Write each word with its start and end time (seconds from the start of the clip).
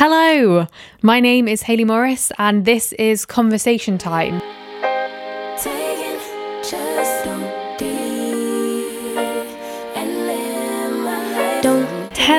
Hello, 0.00 0.68
my 1.02 1.18
name 1.18 1.48
is 1.48 1.62
Hayley 1.62 1.82
Morris, 1.82 2.30
and 2.38 2.64
this 2.64 2.92
is 2.92 3.26
Conversation 3.26 3.98
Time. 3.98 4.40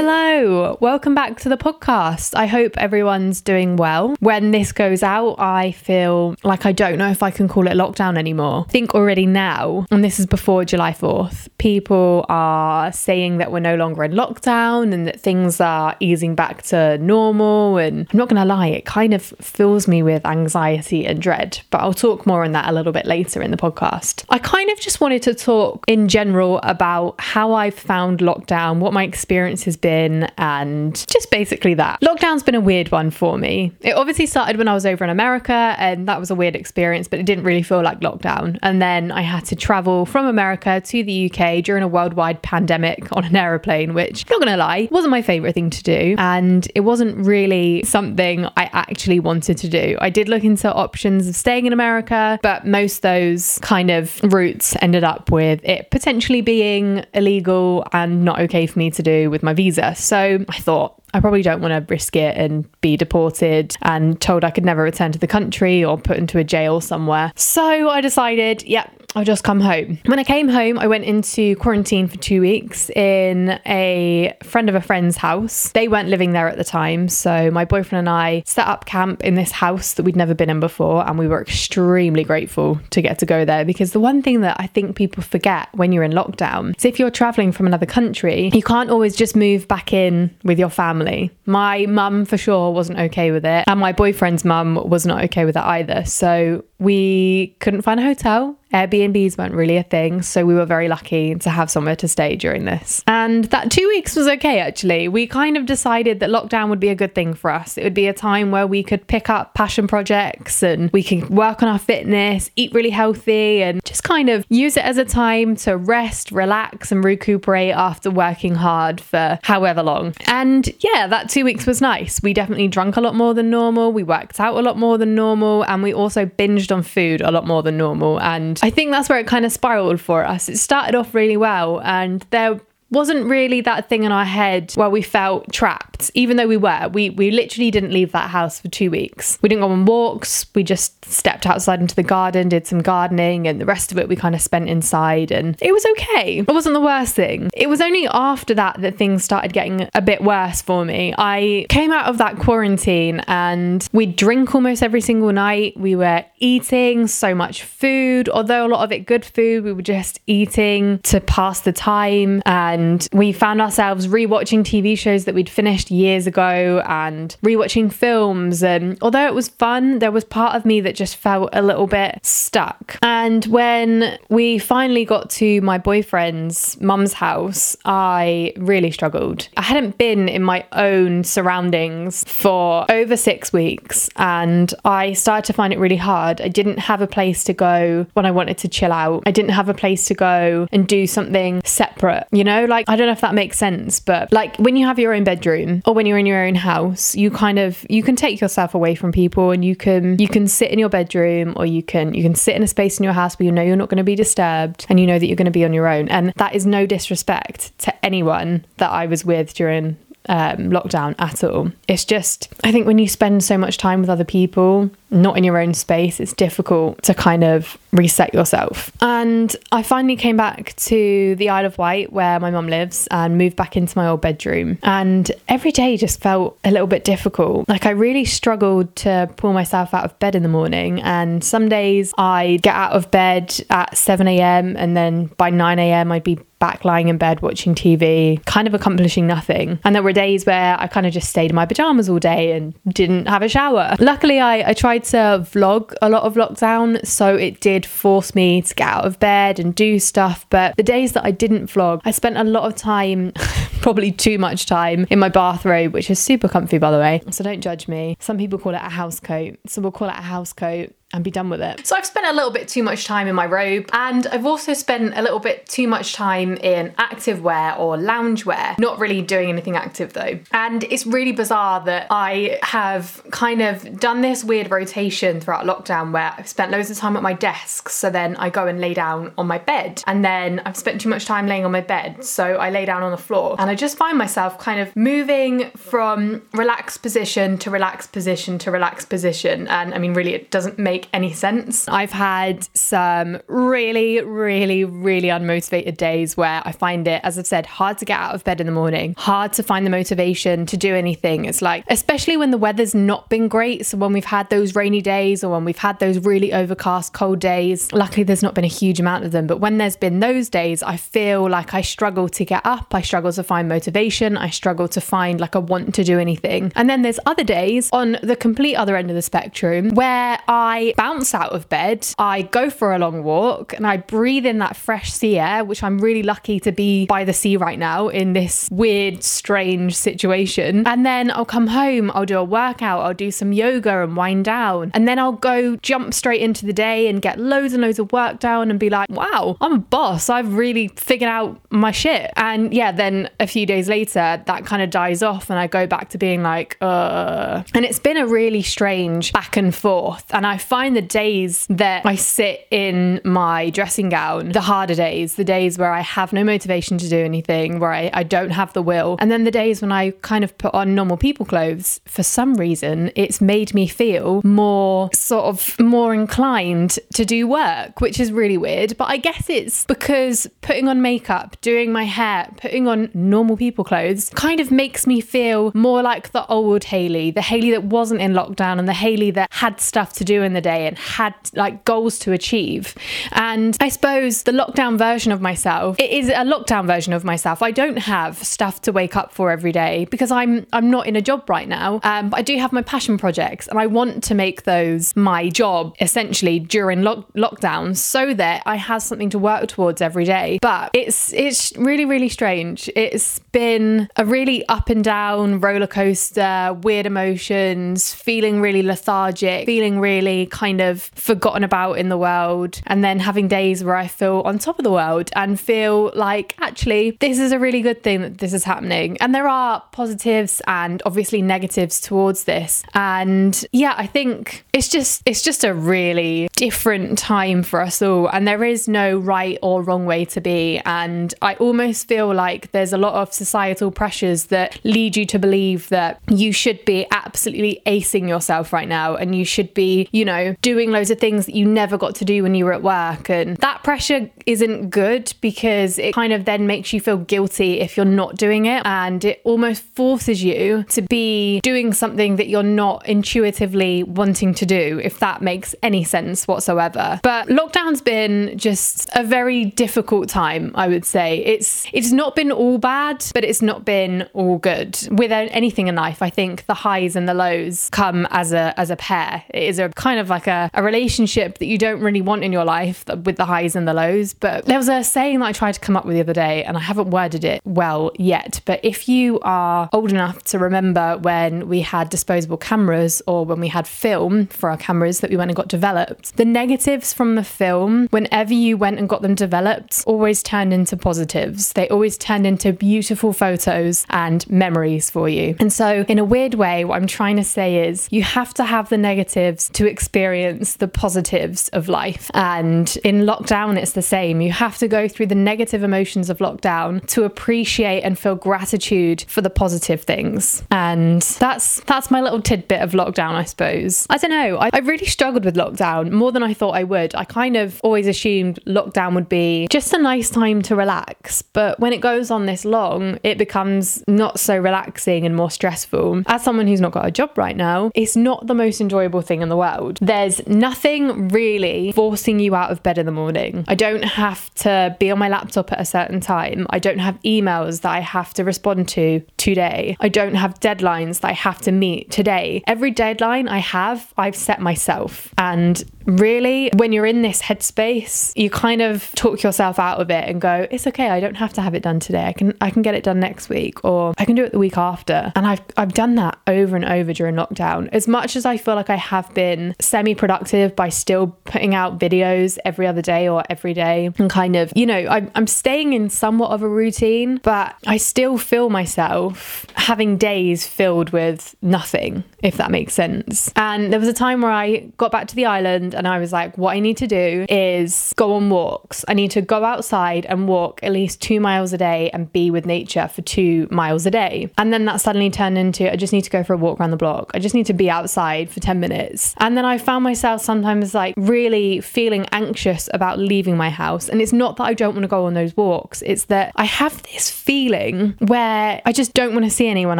Hello, 0.02 0.78
welcome 0.80 1.14
back 1.14 1.42
to 1.42 1.50
the 1.50 1.58
podcast. 1.58 2.34
I 2.34 2.46
hope 2.46 2.78
everyone's 2.78 3.42
doing 3.42 3.76
well. 3.76 4.16
When 4.22 4.52
this 4.52 4.72
goes 4.72 5.04
out, 5.04 5.36
I 5.40 5.74
feel 5.74 6.38
like 6.42 6.66
I 6.66 6.72
don't 6.72 6.98
know 6.98 7.10
if 7.10 7.22
I 7.22 7.32
can 7.32 7.50
call 7.50 7.68
it 7.68 7.72
lockdown 7.72 8.18
anymore. 8.18 8.64
I 8.70 8.72
think 8.72 8.96
already 8.96 9.26
now, 9.26 9.86
and 9.92 10.02
this 10.02 10.18
is 10.18 10.26
before 10.26 10.64
July 10.64 10.94
4th, 10.94 11.50
people 11.58 12.26
are 12.30 12.94
saying 12.94 13.40
that 13.40 13.52
we're 13.52 13.60
no 13.60 13.76
longer 13.76 14.06
in 14.06 14.14
lockdown 14.14 14.94
and 14.94 15.06
that 15.06 15.20
things 15.20 15.60
are 15.60 15.98
easing 16.00 16.34
back 16.34 16.62
to 16.68 16.98
normal. 17.00 17.78
And 17.78 18.08
I'm 18.10 18.18
not 18.18 18.30
going 18.30 18.42
to 18.42 18.46
lie, 18.46 18.68
it 18.68 18.86
kind 18.86 19.14
of 19.14 19.22
fills 19.22 19.86
me 19.86 20.02
with 20.02 20.26
anxiety 20.26 21.06
and 21.06 21.22
dread, 21.22 21.60
but 21.72 21.80
I'll 21.82 21.94
talk 21.94 22.26
more 22.26 22.46
on 22.46 22.54
that 22.54 22.70
a 22.70 22.72
little 22.72 22.94
bit 22.94 23.06
later 23.06 23.42
in 23.42 23.52
the 23.52 23.58
podcast. 23.58 24.24
I 24.30 24.40
kind 24.40 24.70
of 24.70 24.80
just 24.80 25.02
wanted 25.02 25.24
to 25.24 25.34
talk 25.34 25.84
in 25.90 26.08
general 26.08 26.62
about 26.64 27.20
how 27.20 27.52
I've 27.52 27.76
found 27.78 28.20
lockdown, 28.22 28.80
what 28.80 28.94
my 28.94 29.04
experience 29.04 29.66
has 29.66 29.76
been, 29.76 29.89
and 30.38 31.06
just 31.08 31.32
basically 31.32 31.74
that. 31.76 32.00
Lockdown's 32.02 32.44
been 32.44 32.56
a 32.56 32.62
weird 32.62 32.92
one 32.92 33.12
for 33.12 33.38
me. 33.38 33.72
It 33.82 33.94
obviously 33.94 34.26
started 34.26 34.58
when 34.58 34.68
I 34.68 34.74
was 34.74 34.86
over 34.86 35.04
in 35.04 35.10
America, 35.10 35.76
and 35.78 36.08
that 36.08 36.20
was 36.20 36.32
a 36.32 36.36
weird 36.36 36.56
experience, 36.56 37.08
but 37.08 37.20
it 37.20 37.26
didn't 37.26 37.44
really 37.44 37.64
feel 37.64 37.82
like 37.82 38.00
lockdown. 38.00 38.58
And 38.62 38.82
then 38.82 39.12
I 39.12 39.22
had 39.22 39.46
to 39.46 39.56
travel 39.56 40.06
from 40.06 40.26
America 40.26 40.82
to 40.82 41.04
the 41.04 41.32
UK 41.32 41.64
during 41.64 41.84
a 41.84 41.88
worldwide 41.88 42.42
pandemic 42.42 43.08
on 43.16 43.26
an 43.26 43.36
aeroplane, 43.36 43.94
which, 43.94 44.30
not 44.30 44.40
gonna 44.40 44.58
lie, 44.58 44.88
wasn't 44.92 45.12
my 45.12 45.22
favorite 45.22 45.54
thing 45.54 45.70
to 45.70 45.84
do. 45.84 46.16
And 46.18 46.68
it 46.76 46.82
wasn't 46.82 47.26
really 47.26 47.84
something 47.84 48.46
I 48.46 48.70
actually 48.74 49.20
wanted 49.20 49.58
to 49.58 49.70
do. 49.70 49.98
I 50.00 50.10
did 50.10 50.30
look 50.30 50.44
into 50.44 50.72
options 50.74 51.28
of 51.28 51.36
staying 51.36 51.66
in 51.66 51.74
America, 51.74 52.40
but 52.42 52.66
most 52.66 53.02
those 53.02 53.60
kind 53.62 53.90
of 53.90 54.22
routes 54.24 54.76
ended 54.82 55.04
up 55.04 55.32
with 55.32 55.60
it 55.64 55.90
potentially 55.92 56.42
being 56.42 57.06
illegal 57.14 57.86
and 57.94 58.24
not 58.24 58.40
okay 58.40 58.66
for 58.66 58.80
me 58.80 58.92
to 58.92 59.04
do 59.04 59.30
with 59.30 59.44
my 59.44 59.54
visa. 59.54 59.79
So 59.94 60.46
I 60.48 60.60
thought, 60.60 61.02
I 61.14 61.20
probably 61.20 61.42
don't 61.42 61.62
want 61.62 61.72
to 61.72 61.94
risk 61.94 62.16
it 62.16 62.38
and 62.38 62.70
be 62.82 62.98
deported 62.98 63.76
and 63.82 64.20
told 64.22 64.44
I 64.44 64.52
could 64.52 64.66
never 64.66 64.84
return 64.84 65.12
to 65.12 65.20
the 65.20 65.28
country 65.28 65.84
or 65.84 65.98
put 65.98 66.18
into 66.18 66.38
a 66.38 66.44
jail 66.44 66.82
somewhere. 66.82 67.32
So 67.36 67.90
I 67.90 68.02
decided, 68.02 68.64
yep, 68.64 68.92
I'll 69.16 69.24
just 69.24 69.44
come 69.44 69.60
home. 69.60 69.98
When 70.06 70.20
I 70.20 70.24
came 70.24 70.48
home, 70.48 70.78
I 70.78 70.86
went 70.86 71.04
into 71.04 71.56
quarantine 71.56 72.08
for 72.08 72.18
two 72.18 72.42
weeks 72.42 72.92
in 72.92 73.60
a 73.66 74.38
friend 74.44 74.70
of 74.70 74.76
a 74.76 74.82
friend's 74.82 75.18
house. 75.18 75.72
They 75.72 75.88
weren't 75.88 76.10
living 76.10 76.34
there 76.34 76.48
at 76.48 76.58
the 76.58 76.64
time. 76.64 77.10
So 77.10 77.50
my 77.50 77.66
boyfriend 77.66 78.08
and 78.08 78.10
I 78.10 78.44
set 78.46 78.68
up 78.68 78.86
camp 78.86 79.24
in 79.24 79.34
this 79.34 79.52
house 79.52 79.94
that 79.94 80.04
we'd 80.04 80.16
never 80.16 80.36
been 80.36 80.50
in 80.50 80.60
before. 80.60 81.08
And 81.08 81.18
we 81.18 81.28
were 81.28 81.42
extremely 81.42 82.24
grateful 82.24 82.80
to 82.92 83.02
get 83.02 83.18
to 83.20 83.26
go 83.26 83.46
there 83.46 83.66
because 83.66 83.94
the 83.94 84.00
one 84.00 84.22
thing 84.22 84.42
that 84.42 84.58
I 84.60 84.68
think 84.68 84.96
people 84.96 85.24
forget 85.24 85.70
when 85.74 85.92
you're 85.92 86.04
in 86.04 86.12
lockdown 86.12 86.78
is 86.78 86.86
if 86.86 87.00
you're 87.00 87.10
traveling 87.10 87.52
from 87.52 87.66
another 87.66 87.88
country, 87.88 88.52
you 88.54 88.62
can't 88.64 88.92
always 88.92 89.16
just 89.16 89.36
move 89.36 89.68
back 89.68 89.92
in 89.92 90.36
with 90.44 90.60
your 90.60 90.70
family. 90.70 90.99
My 91.46 91.86
mum, 91.86 92.26
for 92.26 92.38
sure, 92.38 92.72
wasn't 92.72 93.00
okay 93.00 93.32
with 93.32 93.46
it. 93.46 93.64
And 93.68 93.80
my 93.80 93.92
boyfriend's 93.94 94.46
mum 94.46 94.76
was 94.76 95.06
not 95.06 95.24
okay 95.26 95.46
with 95.46 95.56
it 95.56 95.64
either. 95.64 96.06
So 96.06 96.66
we 96.80 97.56
couldn't 97.60 97.82
find 97.82 98.00
a 98.00 98.04
hotel. 98.04 98.59
Airbnbs 98.74 99.38
weren't 99.38 99.56
really 99.56 99.78
a 99.78 99.84
thing, 99.84 100.22
so 100.22 100.46
we 100.46 100.54
were 100.54 100.66
very 100.66 100.88
lucky 100.88 101.36
to 101.36 101.50
have 101.50 101.72
somewhere 101.72 101.96
to 101.98 102.08
stay 102.08 102.36
during 102.36 102.66
this. 102.66 103.04
And 103.08 103.46
that 103.46 103.72
two 103.72 103.88
weeks 103.88 104.16
was 104.16 104.28
okay, 104.28 104.60
actually. 104.60 105.08
We 105.08 105.26
kind 105.28 105.58
of 105.58 105.66
decided 105.66 106.20
that 106.20 106.30
lockdown 106.30 106.70
would 106.70 106.80
be 106.80 106.90
a 106.90 106.96
good 106.96 107.16
thing 107.16 107.34
for 107.34 107.50
us. 107.52 107.78
It 107.78 107.84
would 107.84 107.94
be 107.94 108.08
a 108.08 108.14
time 108.14 108.52
where 108.52 108.68
we 108.68 108.84
could 108.84 109.08
pick 109.08 109.30
up 109.30 109.54
passion 109.56 109.88
projects 109.88 110.62
and 110.62 110.92
we 110.92 111.04
could 111.04 111.30
work 111.30 111.64
on 111.64 111.70
our 111.70 111.80
fitness, 111.80 112.52
eat 112.56 112.74
really 112.74 112.92
healthy, 112.92 113.64
and 113.64 113.84
just 113.86 114.04
kind 114.04 114.30
of 114.30 114.46
use 114.50 114.78
it 114.78 114.86
as 114.86 114.98
a 114.98 115.06
time 115.06 115.56
to 115.58 115.76
rest, 115.76 116.32
relax, 116.32 116.92
and 116.92 117.04
recuperate 117.04 117.74
after 117.74 118.12
working 118.12 118.56
hard 118.56 119.02
for 119.02 119.40
however 119.44 119.82
long. 119.82 120.14
And 120.28 120.70
yeah, 120.80 121.08
that 121.08 121.30
two 121.30 121.44
weeks 121.44 121.66
was 121.66 121.82
nice. 121.82 122.22
We 122.22 122.34
definitely 122.34 122.68
drank 122.68 122.98
a 122.98 123.02
lot 123.02 123.16
more 123.16 123.34
than 123.34 123.50
normal, 123.50 123.92
we 123.92 124.04
worked 124.04 124.40
out 124.40 124.56
a 124.56 124.62
lot 124.62 124.78
more 124.78 124.98
than 124.98 125.16
normal, 125.16 125.64
and 125.64 125.82
we 125.82 125.94
also 125.94 126.26
binged 126.26 126.74
on 126.74 126.84
food 126.84 127.22
a 127.22 127.32
lot 127.32 127.48
more 127.48 127.64
than 127.64 127.78
normal. 127.78 128.20
And 128.20 128.59
I 128.62 128.70
think 128.70 128.92
that's 128.92 129.10
where 129.10 129.20
it 129.20 129.28
kind 129.28 129.46
of 129.46 129.52
spiraled 129.52 130.02
for 130.02 130.26
us. 130.26 130.50
It 130.50 130.58
started 130.58 130.96
off 130.96 131.14
really 131.14 131.38
well, 131.38 131.82
and 131.82 132.26
there 132.32 132.60
wasn't 132.92 133.26
really 133.26 133.62
that 133.62 133.90
thing 133.90 134.04
in 134.04 134.12
our 134.12 134.26
head 134.26 134.74
where 134.76 134.90
we 134.90 135.02
felt 135.02 135.52
trapped 135.52 135.90
even 136.14 136.38
though 136.38 136.48
we 136.48 136.58
were. 136.58 136.90
We 136.94 137.10
we 137.10 137.32
literally 137.32 137.72
didn't 137.72 137.92
leave 137.92 138.12
that 138.14 138.30
house 138.30 138.60
for 138.60 138.68
2 138.70 138.90
weeks. 138.90 139.38
We 139.42 139.50
didn't 139.50 139.62
go 139.62 139.72
on 139.72 139.86
walks. 139.86 140.46
We 140.56 140.64
just 140.64 141.04
stepped 141.06 141.46
outside 141.46 141.82
into 141.82 141.96
the 141.96 142.04
garden 142.04 142.50
did 142.50 142.66
some 142.68 142.82
gardening 142.82 143.48
and 143.48 143.60
the 143.60 143.66
rest 143.66 143.92
of 143.92 143.98
it 143.98 144.08
we 144.08 144.16
kind 144.16 144.36
of 144.36 144.42
spent 144.42 144.70
inside 144.70 145.32
and 145.32 145.58
it 145.62 145.72
was 145.72 145.86
okay. 145.86 146.40
It 146.40 146.54
wasn't 146.54 146.74
the 146.74 146.82
worst 146.82 147.16
thing. 147.16 147.50
It 147.54 147.70
was 147.70 147.82
only 147.82 148.08
after 148.08 148.54
that 148.56 148.82
that 148.82 148.98
things 148.98 149.24
started 149.24 149.54
getting 149.54 149.90
a 149.94 150.02
bit 150.02 150.24
worse 150.24 150.62
for 150.62 150.86
me. 150.86 151.14
I 151.18 151.66
came 151.70 151.92
out 151.92 152.06
of 152.06 152.18
that 152.20 152.38
quarantine 152.38 153.22
and 153.28 153.88
we'd 153.92 154.16
drink 154.16 154.56
almost 154.56 154.82
every 154.84 155.02
single 155.02 155.32
night. 155.32 155.78
We 155.78 155.96
were 155.96 156.24
eating 156.38 157.08
so 157.08 157.36
much 157.36 157.64
food 157.64 158.30
although 158.30 158.66
a 158.66 158.70
lot 158.70 158.84
of 158.84 158.92
it 158.92 159.06
good 159.06 159.26
food 159.26 159.64
we 159.64 159.74
were 159.74 159.82
just 159.82 160.20
eating 160.28 161.00
to 161.00 161.20
pass 161.20 161.62
the 161.62 161.74
time 161.74 162.42
and 162.46 162.79
we 163.14 163.32
found 163.32 163.62
ourselves 163.62 164.08
rewatching 164.08 164.62
TV 164.62 164.98
shows 164.98 165.26
that 165.26 165.36
we'd 165.36 165.50
finished 165.50 165.92
years 165.92 166.28
ago 166.28 166.84
and 166.86 167.36
rewatching 167.44 167.92
films. 167.92 168.64
And 168.64 168.98
although 169.02 169.26
it 169.26 169.34
was 169.34 169.50
fun, 169.50 170.00
there 170.00 170.12
was 170.12 170.24
part 170.24 170.56
of 170.56 170.66
me 170.66 170.82
that 170.82 170.96
just 170.96 171.16
felt 171.16 171.50
a 171.54 171.62
little 171.62 171.88
bit 171.88 172.20
stuck. 172.24 172.98
And 173.02 173.46
when 173.46 174.18
we 174.30 174.58
finally 174.60 175.06
got 175.06 175.30
to 175.32 175.62
my 175.62 175.78
boyfriend's 175.78 176.80
mum's 176.82 177.14
house, 177.14 177.76
I 177.86 178.54
really 178.58 178.92
struggled. 178.92 179.48
I 179.58 179.62
hadn't 179.64 179.98
been 179.98 180.30
in 180.30 180.44
my 180.44 180.66
own 180.74 181.24
surroundings 181.24 182.24
for 182.26 182.86
over 182.92 183.18
six 183.18 183.52
weeks 183.54 184.10
and 184.16 184.74
I 184.86 185.14
started 185.14 185.46
to 185.48 185.54
find 185.54 185.74
it 185.74 185.80
really 185.80 185.98
hard. 185.98 186.42
I 186.42 186.48
didn't 186.48 186.80
have 186.80 187.02
a 187.02 187.08
place 187.08 187.44
to 187.46 187.54
go 187.54 188.06
when 188.14 188.26
I 188.26 188.32
wanted 188.32 188.58
to 188.60 188.68
chill 188.68 188.92
out. 188.92 189.24
I 189.26 189.32
didn't 189.32 189.52
have 189.52 189.70
a 189.70 189.74
place 189.74 190.06
to 190.06 190.14
go 190.14 190.68
and 190.72 190.88
do 190.88 191.08
something 191.08 191.62
separate, 191.64 192.28
you 192.32 192.44
know? 192.44 192.66
Like, 192.70 192.88
I 192.88 192.96
don't 192.96 193.08
know 193.08 193.14
if 193.14 193.22
that 193.22 193.34
makes 193.34 193.58
sense, 193.58 194.00
but 194.00 194.32
like 194.32 194.56
when 194.58 194.76
you 194.76 194.86
have 194.86 195.00
your 195.00 195.14
own 195.14 195.24
bedroom 195.24 195.82
or 195.86 195.94
when 195.94 196.06
you're 196.06 196.18
in 196.18 196.26
your 196.26 196.46
own 196.46 196.56
house, 196.56 197.16
you 197.16 197.32
kind 197.32 197.60
of 197.60 197.86
you 197.90 198.04
can 198.04 198.16
take 198.16 198.40
yourself 198.40 198.74
away 198.74 198.96
from 198.96 199.12
people 199.12 199.52
and 199.52 199.66
you 199.66 199.76
can 199.76 200.18
you 200.20 200.28
can 200.28 200.48
sit 200.48 200.72
in 200.72 200.80
your 200.80 200.90
bedroom 200.90 201.54
or 201.58 201.66
you 201.66 201.84
can 201.84 202.14
you 202.14 202.24
can 202.24 202.36
sit 202.36 202.56
in 202.56 202.64
a 202.64 202.68
space 202.68 203.00
in 203.00 203.04
your 203.04 203.14
house 203.14 203.38
where 203.38 203.46
you 203.46 203.52
know 203.52 203.62
you're 203.62 203.76
not 203.76 203.90
going 203.90 203.98
to 203.98 204.04
be 204.04 204.16
disturbed 204.16 204.86
and 204.90 205.00
you 205.00 205.08
know 205.08 205.20
that 205.20 205.26
you're 205.26 205.36
going 205.36 205.46
to 205.46 205.52
be 205.52 205.66
on 205.66 205.74
your 205.74 205.88
own. 205.88 206.08
And 206.10 206.34
that 206.38 206.56
is 206.56 206.66
no 206.66 206.86
disrespect 206.86 207.78
to 207.80 208.06
anyone 208.06 208.66
that 208.78 208.92
I 208.92 209.08
was 209.08 209.26
with 209.26 209.54
during 209.54 209.98
um, 210.30 210.70
lockdown 210.70 211.16
at 211.20 211.44
all. 211.44 211.72
It's 211.88 212.06
just, 212.06 212.48
I 212.64 212.72
think 212.72 212.88
when 212.88 213.00
you 213.00 213.08
spend 213.08 213.44
so 213.44 213.58
much 213.58 213.78
time 213.78 214.00
with 214.00 214.10
other 214.10 214.24
people, 214.24 214.90
not 215.10 215.38
in 215.38 215.44
your 215.44 215.58
own 215.58 215.74
space, 215.74 216.20
it's 216.20 216.34
difficult 216.34 217.02
to 217.04 217.16
kind 217.16 217.44
of 217.44 217.78
reset 217.92 218.34
yourself. 218.34 218.92
And 219.02 219.54
I 219.72 219.82
finally 219.82 220.16
came 220.16 220.38
back 220.38 220.76
to 220.76 221.36
the 221.36 221.50
Isle 221.50 221.66
of 221.66 221.78
Wight 221.80 222.14
where 222.14 222.40
my 222.40 222.52
mum 222.52 222.68
lives 222.68 223.08
and 223.10 223.38
moved 223.38 223.56
back 223.56 223.76
into 223.76 223.98
my 223.98 224.08
old 224.08 224.22
bedroom. 224.22 224.78
And 224.84 225.32
every 225.48 225.72
day 225.72 225.98
just 225.98 226.22
felt 226.22 226.60
a 226.64 226.70
little 226.70 226.88
bit 226.88 227.04
difficult. 227.04 227.68
Like 227.68 227.88
I 227.88 227.92
really 227.92 228.26
struggled 228.26 228.96
to 228.98 229.34
pull 229.36 229.54
myself 229.54 229.96
out 229.96 230.06
of 230.06 230.18
bed 230.20 230.36
in 230.36 230.44
the 230.44 230.50
morning. 230.50 231.02
And 231.02 231.44
some 231.44 231.70
days 231.70 232.14
I'd 232.20 232.62
get 232.62 232.76
out 232.76 232.92
of 232.92 233.10
bed 233.10 233.60
at 233.72 233.98
7 233.98 234.28
a.m. 234.28 234.78
and 234.78 234.96
then 234.96 235.26
by 235.38 235.50
9 235.50 235.80
a.m. 235.80 236.12
I'd 236.12 236.24
be 236.24 236.38
back 236.60 236.86
lying 236.86 237.08
in 237.08 237.18
bed 237.18 237.42
watching 237.42 237.74
TV, 237.74 238.44
kind 238.46 238.68
of 238.68 238.74
accomplishing 238.74 239.26
nothing. 239.26 239.80
And 239.84 239.96
there 239.96 240.04
were 240.04 240.14
days 240.14 240.46
where 240.46 240.80
I 240.80 240.88
kind 240.88 241.06
of 241.06 241.14
just 241.14 241.30
stayed 241.30 241.52
in 241.52 241.56
my 241.56 241.66
pajamas 241.66 242.10
all 242.10 242.20
day 242.20 242.52
and 242.52 242.74
didn't 242.88 243.28
have 243.28 243.42
a 243.42 243.50
shower. 243.50 243.96
Luckily, 244.00 244.40
I, 244.40 244.70
I 244.70 244.74
tried 244.74 245.06
to 245.06 245.18
vlog 245.52 245.94
a 246.02 246.10
lot 246.10 246.24
of 246.24 246.36
lockdown, 246.36 247.06
so 247.06 247.36
it 247.36 247.62
did 247.62 247.86
force 247.86 248.36
me 248.36 248.62
to 248.62 248.76
get 248.76 248.88
out 248.88 249.06
of 249.06 249.20
bed 249.20 249.60
and 249.60 249.74
do 249.74 250.00
stuff. 250.00 250.46
But 250.50 250.76
the 250.78 250.84
days 250.84 251.14
that 251.14 251.26
I 251.26 251.32
didn't 251.32 251.68
vlog, 251.68 252.02
I 252.06 252.12
spent 252.12 252.38
a 252.38 252.44
lot 252.44 252.64
of 252.64 252.76
time, 252.76 253.32
probably 253.82 254.12
too 254.12 254.38
much 254.38 254.66
time, 254.66 255.08
in 255.10 255.20
my 255.20 255.30
bathrobe, 255.30 255.94
which 255.94 256.10
is 256.10 256.20
super 256.20 256.48
comfy, 256.48 256.78
by 256.78 256.92
the 256.92 256.98
way. 256.98 257.22
So 257.32 257.44
don't 257.44 257.62
judge 257.62 257.88
me. 257.88 258.18
Some 258.20 258.38
people 258.38 258.60
call 258.60 258.74
it 258.74 258.82
a 258.84 258.90
house 258.90 259.20
coat, 259.20 259.58
some 259.66 259.84
will 259.84 259.92
call 259.92 260.10
it 260.10 260.18
a 260.18 260.22
house 260.22 260.54
coat 260.54 260.94
and 261.14 261.24
be 261.24 261.32
done 261.32 261.50
with 261.50 261.62
it. 261.62 261.86
So 261.88 261.96
I've 261.96 262.06
spent 262.06 262.28
a 262.28 262.34
little 262.34 262.52
bit 262.52 262.68
too 262.68 262.84
much 262.84 263.06
time 263.06 263.28
in 263.28 263.36
my 263.36 263.46
robe 263.46 263.90
and 263.94 264.28
I've 264.28 264.46
also 264.46 264.74
spent 264.74 265.18
a 265.18 265.22
little 265.22 265.40
bit 265.40 265.66
too 265.66 265.88
much 265.88 266.14
time 266.14 266.56
in 266.58 266.94
active 266.98 267.42
wear 267.42 267.76
or 267.76 267.98
lounge 267.98 268.46
wear, 268.46 268.76
not 268.78 269.00
really 269.00 269.22
doing 269.22 269.50
anything 269.50 269.76
active 269.76 270.14
though. 270.14 270.40
And 270.52 270.84
it's 270.86 271.08
really 271.08 271.32
bizarre 271.32 271.84
that 271.86 272.08
I 272.12 272.60
have 272.62 273.24
kind 273.32 273.62
of 273.62 274.00
done 274.00 274.22
this 274.22 274.44
weird 274.44 274.70
rotation 274.70 275.42
throughout 275.42 275.66
lockdown 275.66 276.12
where 276.12 276.34
I've 276.38 276.48
spent 276.48 276.72
loads 276.72 276.92
of 276.92 276.98
time 276.98 277.18
at 277.18 277.24
my 277.24 277.34
desk. 277.34 277.90
So 277.90 278.10
then 278.10 278.36
I 278.36 278.50
go 278.50 278.68
and 278.68 278.80
lay 278.80 278.94
down 278.94 279.34
on 279.38 279.48
my 279.48 279.58
bed 279.58 280.04
and 280.06 280.24
then 280.24 280.62
I've 280.66 280.78
spent 280.78 281.02
too 281.02 281.10
much 281.10 281.26
time 281.26 281.48
laying 281.48 281.66
on 281.66 281.72
my 281.72 281.82
bed. 281.82 282.24
So 282.24 282.56
I 282.56 282.70
lay 282.70 282.86
down 282.86 283.02
on 283.02 283.12
the 283.12 283.18
floor 283.18 283.56
and 283.58 283.70
I 283.70 283.76
just 283.76 283.98
find 283.98 284.18
myself 284.18 284.60
kind 284.60 284.80
of 284.80 284.96
moving 284.96 285.72
from 285.72 286.44
relaxed 286.54 287.02
position 287.02 287.58
to 287.60 287.72
relaxed 287.72 288.12
position 288.12 288.60
to 288.60 288.70
relaxed 288.70 289.10
position. 289.10 289.68
And 289.68 289.96
I 289.96 289.98
mean, 289.98 290.14
really, 290.14 290.36
it 290.36 290.52
doesn't 290.52 290.78
make 290.78 290.99
any 291.14 291.34
sense. 291.34 291.88
I've 291.88 292.12
had 292.12 292.68
some 292.76 293.40
really, 293.48 294.22
really, 294.22 294.86
really 294.86 295.30
unmotivated 295.30 295.98
days 295.98 296.36
where 296.38 296.62
I 296.66 296.72
find 296.72 297.08
it, 297.08 297.22
as 297.24 297.38
I've 297.38 297.48
said, 297.48 297.66
hard 297.66 297.98
to 298.00 298.06
get 298.06 298.20
out 298.20 298.36
of 298.36 298.44
bed 298.44 298.60
in 298.60 298.66
the 298.66 298.72
morning, 298.72 299.16
hard 299.18 299.54
to 299.54 299.64
find 299.64 299.86
the 299.86 299.90
motivation 299.90 300.66
to 300.68 300.78
do 300.78 300.96
anything. 300.96 301.46
It's 301.46 301.62
like, 301.62 301.84
especially 301.88 302.38
when 302.38 302.52
the 302.52 302.58
weather's 302.58 302.96
not 302.96 303.30
been 303.30 303.48
great. 303.48 303.86
So 303.86 303.98
when 303.98 304.14
we've 304.14 304.26
had 304.26 304.50
those 304.50 304.76
rainy 304.76 305.02
days 305.02 305.44
or 305.44 305.52
when 305.52 305.66
we've 305.66 305.78
had 305.78 306.00
those 306.00 306.20
really 306.20 306.54
overcast, 306.54 307.14
cold 307.14 307.40
days, 307.40 307.92
luckily 307.94 308.24
there's 308.24 308.44
not 308.44 308.56
been 308.56 308.64
a 308.66 308.68
huge 308.68 309.00
amount 309.00 309.26
of 309.26 309.32
them. 309.32 309.48
But 309.48 309.60
when 309.60 309.78
there's 309.78 309.98
been 309.98 310.20
those 310.20 310.50
days, 310.50 310.84
I 310.84 310.98
feel 310.98 311.50
like 311.50 311.74
I 311.74 311.82
struggle 311.82 312.30
to 312.30 312.46
get 312.46 312.66
up. 312.66 312.94
I 312.94 313.02
struggle 313.02 313.32
to 313.34 313.44
find 313.44 313.68
motivation. 313.68 314.38
I 314.38 314.50
struggle 314.50 314.88
to 314.90 315.02
find 315.02 315.40
like 315.40 315.56
a 315.56 315.60
want 315.60 315.96
to 315.96 316.04
do 316.04 316.20
anything. 316.20 316.72
And 316.76 316.90
then 316.90 317.02
there's 317.02 317.20
other 317.26 317.44
days 317.44 317.90
on 317.92 318.18
the 318.24 318.36
complete 318.36 318.76
other 318.76 318.96
end 318.96 319.10
of 319.10 319.16
the 319.16 319.22
spectrum 319.22 319.90
where 319.90 320.40
I 320.48 320.89
bounce 320.96 321.34
out 321.34 321.52
of 321.52 321.70
bed, 321.70 322.08
I 322.18 322.44
go 322.44 322.70
for 322.70 322.94
a 322.94 323.00
long 323.00 323.24
walk, 323.24 323.74
and 323.74 323.86
I 323.86 323.98
breathe 323.98 324.46
in 324.46 324.60
that 324.60 324.76
fresh 324.76 325.12
sea 325.12 325.40
air, 325.40 325.64
which 325.64 325.84
I'm 325.84 326.00
really 326.00 326.24
lucky 326.24 326.60
to 326.62 326.72
be 326.72 327.06
by 327.06 327.24
the 327.24 327.34
sea 327.34 327.58
right 327.58 327.80
now 327.80 328.08
in 328.08 328.34
this 328.34 328.68
weird, 328.72 329.24
strange 329.24 329.96
situation. 329.96 330.86
And 330.88 331.06
then 331.06 331.32
I'll 331.32 331.46
come 331.46 331.68
home, 331.68 332.12
I'll 332.14 332.26
do 332.26 332.38
a 332.38 332.44
workout, 332.44 333.02
I'll 333.02 333.14
do 333.14 333.32
some 333.32 333.54
yoga 333.54 334.04
and 334.04 334.16
wind 334.16 334.46
down. 334.46 334.92
And 334.94 335.08
then 335.08 335.20
I'll 335.20 335.32
go 335.32 335.76
jump 335.78 336.14
straight 336.14 336.42
into 336.42 336.66
the 336.66 336.74
day 336.74 337.08
and 337.08 337.22
get 337.22 337.40
loads 337.40 337.74
and 337.74 337.82
loads 337.82 338.00
of 338.00 338.12
work 338.12 338.40
done 338.40 338.70
and 338.70 338.80
be 338.80 338.90
like, 338.90 339.10
wow, 339.10 339.58
I'm 339.62 339.74
a 339.74 339.80
boss. 339.80 340.30
I've 340.30 340.54
really 340.54 340.90
figured 340.90 341.30
out 341.30 341.60
my 341.70 341.92
shit. 341.92 342.32
And 342.36 342.74
yeah, 342.74 342.92
then 342.92 343.30
a 343.40 343.48
few 343.48 343.66
days 343.66 343.90
later, 343.90 344.42
that 344.46 344.66
kind 344.66 344.82
of 344.82 344.90
dies 344.90 345.24
off 345.24 345.50
and 345.50 345.60
I 345.60 345.68
go 345.68 345.88
back 345.88 346.10
to 346.10 346.18
being 346.18 346.44
like, 346.44 346.78
uh. 346.82 347.64
And 347.74 347.86
it's 347.86 348.00
been 348.00 348.18
a 348.18 348.28
really 348.28 348.62
strange 348.62 349.32
back 349.34 349.58
and 349.58 349.74
forth. 349.74 350.26
And 350.34 350.46
I 350.46 350.58
find 350.58 350.79
the 350.88 351.02
days 351.02 351.68
that 351.70 352.06
I 352.06 352.16
sit 352.16 352.68
in 352.72 353.20
my 353.26 353.70
dressing 353.70 354.08
gown, 354.10 354.54
the 354.54 354.62
harder 354.62 354.96
days, 354.96 355.36
the 355.36 355.44
days 355.44 355.78
where 355.78 355.92
I 355.92 356.00
have 356.00 356.32
no 356.32 356.44
motivation 356.44 356.98
to 356.98 357.10
do 357.10 357.18
anything, 357.18 357.80
where 357.80 357.92
I, 357.92 358.10
I 358.14 358.24
don't 358.24 358.52
have 358.52 358.72
the 358.72 358.82
will. 358.82 359.18
And 359.20 359.30
then 359.30 359.44
the 359.44 359.52
days 359.52 359.82
when 359.82 359.92
I 359.92 360.12
kind 360.22 360.44
of 360.44 360.58
put 360.58 360.74
on 360.74 360.96
normal 360.96 361.18
people 361.18 361.46
clothes, 361.46 362.00
for 362.06 362.24
some 362.24 362.54
reason, 362.54 363.12
it's 363.16 363.42
made 363.42 363.74
me 363.74 363.88
feel 363.88 364.42
more 364.46 365.10
sort 365.14 365.46
of 365.46 365.78
more 365.80 366.14
inclined 366.14 366.98
to 367.16 367.26
do 367.26 367.46
work, 367.46 368.00
which 368.00 368.18
is 368.18 368.32
really 368.32 368.58
weird. 368.58 368.96
But 368.96 369.10
I 369.10 369.18
guess 369.18 369.50
it's 369.50 369.84
because 369.84 370.48
putting 370.62 370.88
on 370.88 371.02
makeup, 371.02 371.60
doing 371.60 371.92
my 371.92 372.06
hair, 372.06 372.50
putting 372.56 372.88
on 372.88 373.12
normal 373.14 373.58
people 373.58 373.84
clothes 373.84 374.30
kind 374.36 374.62
of 374.62 374.72
makes 374.72 375.06
me 375.06 375.20
feel 375.20 375.72
more 375.74 376.02
like 376.02 376.32
the 376.32 376.46
old 376.48 376.86
Hayley, 376.86 377.32
the 377.32 377.42
Hayley 377.42 377.72
that 377.72 377.84
wasn't 377.84 378.22
in 378.22 378.32
lockdown 378.32 378.80
and 378.80 378.88
the 378.88 378.94
Hayley 378.94 379.32
that 379.32 379.52
had 379.52 379.82
stuff 379.82 380.14
to 380.14 380.24
do 380.24 380.42
in 380.42 380.54
the 380.54 380.62
day 380.62 380.69
and 380.70 380.98
had 380.98 381.34
like 381.54 381.86
goals 381.86 382.20
to 382.20 382.32
achieve. 382.32 382.96
And 383.32 383.78
I 383.80 383.90
suppose 383.90 384.44
the 384.44 384.52
lockdown 384.52 384.98
version 384.98 385.32
of 385.32 385.42
myself, 385.42 386.00
it 386.00 386.10
is 386.12 386.30
a 386.30 386.46
lockdown 386.46 386.86
version 386.86 387.14
of 387.14 387.24
myself. 387.24 387.62
I 387.62 387.72
don't 387.72 387.98
have 387.98 388.38
stuff 388.38 388.82
to 388.82 388.92
wake 388.92 389.16
up 389.16 389.34
for 389.34 389.52
every 389.52 389.72
day 389.72 390.06
because 390.12 390.32
I'm 390.32 390.66
I'm 390.74 390.90
not 390.90 391.08
in 391.08 391.16
a 391.16 391.22
job 391.22 391.50
right 391.50 391.68
now. 391.68 392.00
Um, 392.04 392.30
but 392.30 392.40
I 392.40 392.42
do 392.42 392.58
have 392.58 392.72
my 392.72 392.82
passion 392.82 393.18
projects 393.18 393.68
and 393.68 393.80
I 393.80 393.88
want 393.88 394.24
to 394.26 394.36
make 394.36 394.64
those 394.64 395.16
my 395.16 395.50
job 395.50 395.96
essentially 396.00 396.60
during 396.60 397.02
lock- 397.02 397.32
lockdown 397.34 397.96
so 397.96 398.34
that 398.34 398.64
I 398.66 398.76
have 398.76 399.02
something 399.02 399.30
to 399.32 399.40
work 399.40 399.68
towards 399.68 400.02
every 400.02 400.26
day. 400.26 400.60
But 400.62 400.92
it's 400.94 401.34
it's 401.34 401.76
really 401.78 402.06
really 402.06 402.30
strange. 402.30 402.90
It's 402.96 403.40
been 403.52 404.10
a 404.16 404.26
really 404.26 404.68
up 404.68 404.90
and 404.90 405.04
down 405.04 405.60
roller 405.60 405.88
coaster, 405.88 406.78
weird 406.82 407.06
emotions, 407.06 408.14
feeling 408.14 408.62
really 408.62 408.84
lethargic, 408.84 409.66
feeling 409.66 410.00
really 410.00 410.46
kind 410.60 410.82
of 410.82 411.04
forgotten 411.16 411.64
about 411.64 411.94
in 411.94 412.10
the 412.10 412.18
world, 412.18 412.82
and 412.88 413.02
then 413.02 413.18
having 413.20 413.48
days 413.48 413.82
where 413.82 413.96
I 413.96 414.08
feel 414.08 414.42
on 414.44 414.60
top 414.60 414.78
of 414.78 414.84
the 414.84 414.92
world 414.92 415.30
and 415.34 415.58
feel 415.58 416.12
like 416.16 416.54
actually 416.60 417.12
this 417.22 417.40
is 417.40 417.54
a 417.54 417.60
really 417.60 417.82
good 417.82 418.04
thing 418.04 418.22
that 418.22 418.40
this 418.40 418.54
is 418.54 418.66
happening. 418.66 419.18
And 419.22 419.34
there 419.34 419.48
are 419.48 419.82
positives 419.94 420.62
and 420.68 421.02
obviously 421.06 421.42
negatives 421.42 422.02
towards 422.02 422.44
this. 422.44 422.84
And 422.94 423.66
yeah, 423.72 423.94
I 423.98 424.06
think 424.06 424.66
it's 424.74 424.90
just 424.90 425.22
it's 425.26 425.42
just 425.42 425.64
a 425.64 425.74
really 425.74 426.50
different 426.56 427.18
time 427.18 427.64
for 427.64 427.82
us 427.82 428.02
all 428.02 428.28
and 428.28 428.46
there 428.46 428.64
is 428.64 428.88
no 428.88 429.18
right 429.18 429.58
or 429.62 429.82
wrong 429.82 430.06
way 430.06 430.26
to 430.26 430.42
be 430.42 430.82
and 430.86 431.34
I 431.42 431.54
almost 431.56 432.08
feel 432.08 432.34
like 432.34 432.72
there's 432.74 432.92
a 432.92 432.98
lot 432.98 433.14
of 433.14 433.34
societal 433.34 433.92
pressures 433.92 434.46
that 434.48 434.80
lead 434.84 435.16
you 435.16 435.26
to 435.28 435.40
believe 435.40 435.88
that 435.90 436.20
you 436.28 436.52
should 436.52 436.84
be 436.84 437.08
absolutely 437.12 437.82
acing 437.86 438.28
yourself 438.28 438.74
right 438.74 438.88
now 438.88 439.16
and 439.16 439.36
you 439.36 439.46
should 439.46 439.74
be, 439.74 440.10
you 440.12 440.26
know, 440.26 440.39
doing 440.62 440.92
loads 440.92 441.12
of 441.12 441.20
things 441.20 441.46
that 441.46 441.56
you 441.56 441.66
never 441.66 441.98
got 441.98 442.16
to 442.16 442.26
do 442.26 442.44
when 442.44 442.56
you 442.56 442.66
were 442.66 442.74
at 442.74 442.84
work 442.84 443.30
and 443.30 443.58
that 443.58 443.84
pressure 443.84 444.30
isn't 444.46 444.90
good 444.90 445.34
because 445.42 445.98
it 446.00 446.14
kind 446.14 446.34
of 446.34 446.46
then 446.46 446.68
makes 446.68 446.94
you 446.94 447.00
feel 447.00 447.18
guilty 447.18 447.80
if 447.80 447.96
you're 447.96 448.06
not 448.06 448.36
doing 448.36 448.66
it 448.66 448.82
and 448.86 449.26
it 449.26 449.42
almost 449.44 449.82
forces 449.96 450.44
you 450.44 450.84
to 450.90 451.02
be 451.02 451.60
doing 451.62 451.94
something 451.94 452.36
that 452.38 452.48
you're 452.48 452.64
not 452.64 453.08
intuitively 453.08 454.04
wanting 454.04 454.54
to 454.54 454.66
do 454.66 455.00
if 455.04 455.20
that 455.20 455.42
makes 455.42 455.76
any 455.84 456.04
sense 456.04 456.48
whatsoever. 456.48 457.20
But 457.24 457.48
lockdown's 457.48 458.02
been 458.02 458.58
just 458.58 459.10
a 459.16 459.24
very 459.24 459.66
difficult 459.66 460.30
time, 460.30 460.72
I 460.76 460.88
would 460.88 461.06
say. 461.06 461.40
It's 461.46 461.86
it's 461.94 462.12
not 462.12 462.36
been 462.36 462.52
all 462.52 462.78
bad, 462.78 463.26
but 463.34 463.44
it's 463.44 463.62
not 463.62 463.86
been 463.86 464.28
all 464.34 464.58
good. 464.58 464.98
With 465.12 465.32
anything 465.32 465.88
in 465.88 465.96
life, 465.96 466.22
I 466.22 466.30
think 466.30 466.66
the 466.66 466.74
highs 466.74 467.16
and 467.16 467.28
the 467.28 467.34
lows 467.34 467.90
come 467.92 468.28
as 468.32 468.54
a 468.54 468.74
as 468.80 468.90
a 468.90 468.96
pair. 468.96 469.44
It 469.50 469.64
is 469.64 469.80
a 469.80 469.90
kind 469.90 470.20
of 470.20 470.29
like 470.30 470.48
a, 470.48 470.70
a 470.74 470.84
relationship 470.84 471.58
that 471.60 471.66
you 471.66 471.78
don't 471.78 472.02
really 472.02 472.22
want 472.22 472.44
in 472.44 472.52
your 472.52 472.66
life 472.66 473.06
with 473.26 473.38
the 473.38 473.46
highs 473.46 473.76
and 473.76 473.88
the 473.88 473.94
lows. 473.94 474.34
But 474.34 474.66
there 474.66 474.78
was 474.78 474.90
a 474.90 475.04
saying 475.04 475.40
that 475.40 475.46
I 475.48 475.52
tried 475.52 475.74
to 475.74 475.80
come 475.80 475.96
up 475.96 476.06
with 476.06 476.16
the 476.16 476.22
other 476.22 476.34
day, 476.34 476.64
and 476.64 476.78
I 476.78 476.82
haven't 476.82 477.10
worded 477.10 477.44
it 477.44 477.62
well 477.66 478.12
yet. 478.18 478.62
But 478.66 478.80
if 478.84 479.10
you 479.10 479.40
are 479.42 479.90
old 479.94 480.12
enough 480.12 480.44
to 480.46 480.60
remember 480.60 481.18
when 481.18 481.68
we 481.68 481.82
had 481.82 482.10
disposable 482.10 482.58
cameras 482.58 483.22
or 483.28 483.46
when 483.46 483.60
we 483.60 483.68
had 483.68 483.88
film 483.88 484.48
for 484.48 484.70
our 484.70 484.78
cameras 484.78 485.20
that 485.22 485.30
we 485.30 485.38
went 485.38 485.50
and 485.50 485.56
got 485.56 485.68
developed, 485.68 486.38
the 486.38 486.46
negatives 486.46 487.14
from 487.14 487.36
the 487.36 487.44
film, 487.44 488.08
whenever 488.12 488.54
you 488.54 488.78
went 488.78 489.00
and 489.00 489.10
got 489.10 489.22
them 489.22 489.36
developed, 489.36 490.04
always 490.06 490.44
turned 490.44 490.74
into 490.74 490.96
positives. 490.96 491.74
They 491.74 491.90
always 491.90 492.18
turned 492.18 492.46
into 492.46 492.74
beautiful 492.74 493.34
photos 493.34 494.06
and 494.10 494.50
memories 494.50 495.10
for 495.10 495.28
you. 495.30 495.56
And 495.60 495.72
so, 495.72 496.06
in 496.08 496.20
a 496.20 496.24
weird 496.24 496.56
way, 496.56 496.86
what 496.86 496.96
I'm 496.96 497.08
trying 497.08 497.38
to 497.38 497.44
say 497.44 497.88
is 497.88 498.08
you 498.12 498.24
have 498.24 498.54
to 498.56 498.64
have 498.64 498.90
the 498.90 498.98
negatives 498.98 499.70
to 499.70 499.88
experience 499.88 500.19
the 500.20 500.90
positives 500.92 501.70
of 501.70 501.88
life. 501.88 502.30
And 502.34 502.98
in 503.04 503.22
lockdown, 503.22 503.78
it's 503.78 503.94
the 503.94 504.02
same. 504.02 504.42
You 504.42 504.52
have 504.52 504.78
to 504.80 504.88
go 504.88 505.08
through 505.08 505.28
the 505.28 505.36
negative 505.36 505.84
emotions 505.84 506.30
of 506.30 506.40
lockdown 506.40 507.06
to 507.08 507.24
appreciate 507.24 508.02
and 508.02 508.18
feel 508.18 508.36
gratitude 508.36 509.26
for 509.28 509.42
the 509.42 509.50
positive 509.50 510.02
things. 510.02 510.64
And 510.72 511.22
that's 511.22 511.82
that's 511.82 512.12
my 512.12 512.22
little 512.22 512.42
tidbit 512.42 512.82
of 512.82 512.92
lockdown, 512.92 513.34
I 513.34 513.44
suppose. 513.44 514.06
I 514.10 514.18
don't 514.18 514.32
know. 514.32 514.58
I, 514.58 514.70
I 514.74 514.80
really 514.80 515.06
struggled 515.06 515.46
with 515.46 515.56
lockdown 515.56 516.12
more 516.12 516.32
than 516.32 516.44
I 516.44 516.54
thought 516.54 516.72
I 516.72 516.84
would. 516.84 517.16
I 517.16 517.26
kind 517.26 517.56
of 517.56 517.80
always 517.84 518.08
assumed 518.08 518.60
lockdown 518.66 519.16
would 519.16 519.30
be 519.30 519.68
just 519.70 519.94
a 519.94 519.98
nice 519.98 520.30
time 520.30 520.62
to 520.64 520.76
relax. 520.76 521.42
But 521.42 521.80
when 521.80 521.94
it 521.94 522.02
goes 522.02 522.32
on 522.32 522.46
this 522.46 522.66
long, 522.66 523.20
it 523.24 523.38
becomes 523.38 524.04
not 524.08 524.40
so 524.40 524.58
relaxing 524.58 525.26
and 525.26 525.36
more 525.36 525.52
stressful. 525.52 526.24
As 526.28 526.44
someone 526.44 526.68
who's 526.68 526.82
not 526.82 526.92
got 526.92 527.06
a 527.06 527.12
job 527.12 527.38
right 527.38 527.56
now, 527.56 527.92
it's 527.96 528.16
not 528.16 528.48
the 528.48 528.56
most 528.56 528.82
enjoyable 528.82 529.22
thing 529.22 529.42
in 529.42 529.50
the 529.50 529.58
world. 529.58 530.00
There's 530.10 530.46
nothing 530.48 531.28
really 531.28 531.92
forcing 531.92 532.40
you 532.40 532.56
out 532.56 532.72
of 532.72 532.82
bed 532.82 532.98
in 532.98 533.06
the 533.06 533.12
morning. 533.12 533.64
I 533.68 533.76
don't 533.76 534.04
have 534.04 534.52
to 534.56 534.98
be 535.00 535.12
on 535.12 535.20
my 535.20 535.30
laptop 535.30 535.72
at 535.72 535.80
a 535.80 535.86
certain 535.86 536.20
time. 536.20 536.66
I 536.72 536.80
don't 536.80 536.98
have 536.98 537.22
emails 537.22 537.82
that 537.82 537.92
I 537.92 538.00
have 538.00 538.34
to 538.34 538.44
respond 538.44 538.88
to 538.90 539.22
today. 539.38 539.96
I 540.00 540.10
don't 540.10 540.34
have 540.34 540.60
deadlines 540.60 541.20
that 541.20 541.28
I 541.28 541.34
have 541.34 541.62
to 541.62 541.72
meet 541.72 542.10
today. 542.10 542.64
Every 542.66 542.90
deadline 542.90 543.48
I 543.48 543.60
have, 543.60 544.12
I've 544.18 544.36
set 544.36 544.60
myself. 544.60 545.32
And 545.38 545.84
really, 546.10 546.72
when 546.76 546.92
you're 546.92 547.06
in 547.06 547.22
this 547.22 547.42
headspace, 547.42 548.32
you 548.36 548.50
kind 548.50 548.82
of 548.82 549.12
talk 549.16 549.44
yourself 549.44 549.80
out 549.80 550.00
of 550.00 550.10
it 550.10 550.28
and 550.28 550.42
go, 550.42 550.68
it's 550.72 550.88
okay, 550.88 551.10
I 551.10 551.20
don't 551.20 551.36
have 551.36 551.54
to 551.54 551.62
have 551.62 551.76
it 551.76 551.84
done 551.84 552.00
today. 552.00 552.26
I 552.26 552.34
can 552.34 552.58
I 552.62 552.70
can 552.70 552.82
get 552.82 552.96
it 552.96 553.04
done 553.04 553.20
next 553.20 553.50
week 553.50 553.84
or 553.84 554.14
I 554.18 554.26
can 554.26 554.36
do 554.36 554.44
it 554.44 554.52
the 554.52 554.60
week 554.60 554.78
after. 554.78 555.32
And 555.36 555.46
I've 555.46 555.62
I've 555.78 555.94
done 555.94 556.16
that 556.16 556.40
over 556.48 556.76
and 556.76 556.86
over 556.86 557.14
during 557.14 557.36
lockdown. 557.36 557.90
As 557.92 558.08
much 558.08 558.36
as 558.36 558.46
I 558.46 558.58
feel 558.58 558.76
like 558.76 558.90
I 558.90 558.96
have 558.96 559.34
been 559.34 559.76
semi-productive 559.80 560.76
by 560.76 560.90
still 560.90 561.28
putting 561.46 561.76
out 561.76 562.00
videos 562.00 562.58
every 562.66 562.88
other 562.88 563.02
day 563.02 563.28
or 563.28 563.44
every 563.50 563.74
day 563.74 564.10
and 564.18 564.30
kind 564.30 564.56
of, 564.56 564.72
you 564.76 564.86
know, 564.86 565.08
I'm, 565.10 565.32
I'm 565.36 565.48
staying 565.48 565.94
in 565.94 566.10
somewhat 566.10 566.52
of 566.52 566.62
a 566.62 566.70
routine, 566.70 567.40
but 567.44 567.76
I 567.88 567.98
still 567.98 568.38
feel 568.38 568.70
myself 568.70 569.66
having 569.76 570.18
days 570.18 570.66
filled 570.66 571.12
with 571.12 571.56
nothing, 571.62 572.24
if 572.44 572.58
that 572.58 572.72
makes 572.72 572.94
sense. 572.94 573.52
And 573.56 573.92
there 573.92 574.00
was 574.00 574.10
a 574.10 574.14
time 574.14 574.42
where 574.42 574.52
I 574.52 574.92
got 574.98 575.12
back 575.12 575.28
to 575.28 575.36
the 575.36 575.46
island 575.46 575.94
and 576.00 576.08
I 576.08 576.18
was 576.18 576.32
like, 576.32 576.58
what 576.58 576.76
I 576.76 576.80
need 576.80 576.98
to 576.98 577.08
do 577.08 577.46
is 577.50 578.14
go 578.16 578.34
on 578.34 578.50
walks. 578.50 579.04
I 579.08 579.14
need 579.14 579.32
to 579.32 579.42
go 579.42 579.66
outside 579.66 580.26
and 580.26 580.48
walk 580.48 580.80
at 580.82 580.94
least 580.94 581.22
two 581.22 581.42
miles 581.42 581.74
a 581.74 581.78
day 581.78 582.10
and 582.12 582.32
be 582.32 582.50
with 582.50 582.66
nature 582.66 583.10
for 583.10 583.22
two 583.22 583.68
miles 583.70 584.06
a 584.06 584.12
day. 584.12 584.50
And 584.58 584.72
then 584.72 584.86
that 584.86 585.02
suddenly 585.02 585.30
turned 585.30 585.58
into 585.58 585.92
I 585.92 585.98
just 585.98 586.14
need 586.14 586.24
to 586.24 586.30
go 586.30 586.42
for 586.42 586.54
a 586.54 586.58
walk 586.58 586.80
around 586.80 586.92
the 586.92 586.98
block. 586.98 587.32
I 587.34 587.40
just 587.40 587.54
need 587.54 587.66
to 587.66 587.74
be 587.74 587.90
outside 587.90 588.50
for 588.50 588.62
10 588.62 588.80
minutes. 588.80 589.36
And 589.38 589.58
then 589.58 589.66
I 589.66 589.78
found 589.78 590.06
myself 590.06 590.42
sometimes 590.42 590.94
like 590.96 591.16
really 591.18 591.82
feeling 591.82 592.26
anxious 592.32 592.90
about 592.94 593.20
leaving 593.20 593.58
my 593.58 593.70
house. 593.70 594.08
And 594.08 594.22
it's 594.22 594.34
not 594.34 594.56
that 594.56 594.64
I 594.64 594.74
don't 594.74 594.94
want 594.94 595.04
to 595.04 595.10
go 595.10 595.26
on 595.26 595.34
those 595.34 595.56
walks, 595.58 596.02
it's 596.04 596.26
that 596.26 596.54
I 596.56 596.64
have 596.64 597.04
this 597.04 597.30
feeling 597.30 598.16
where 598.20 598.82
I 598.86 598.94
just 598.94 599.14
don't 599.14 599.34
want 599.34 599.44
to 599.44 599.52
see 599.52 599.68
anyone 599.68 600.00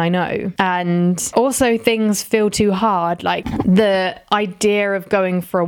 I 0.00 0.08
know. 0.08 0.50
And 0.58 1.30
also 1.34 1.76
things 1.76 2.22
feel 2.22 2.48
too 2.48 2.72
hard. 2.72 3.22
Like 3.22 3.44
the 3.64 4.18
idea 4.32 4.94
of 4.94 5.10
going 5.10 5.42
for 5.42 5.60
a 5.60 5.64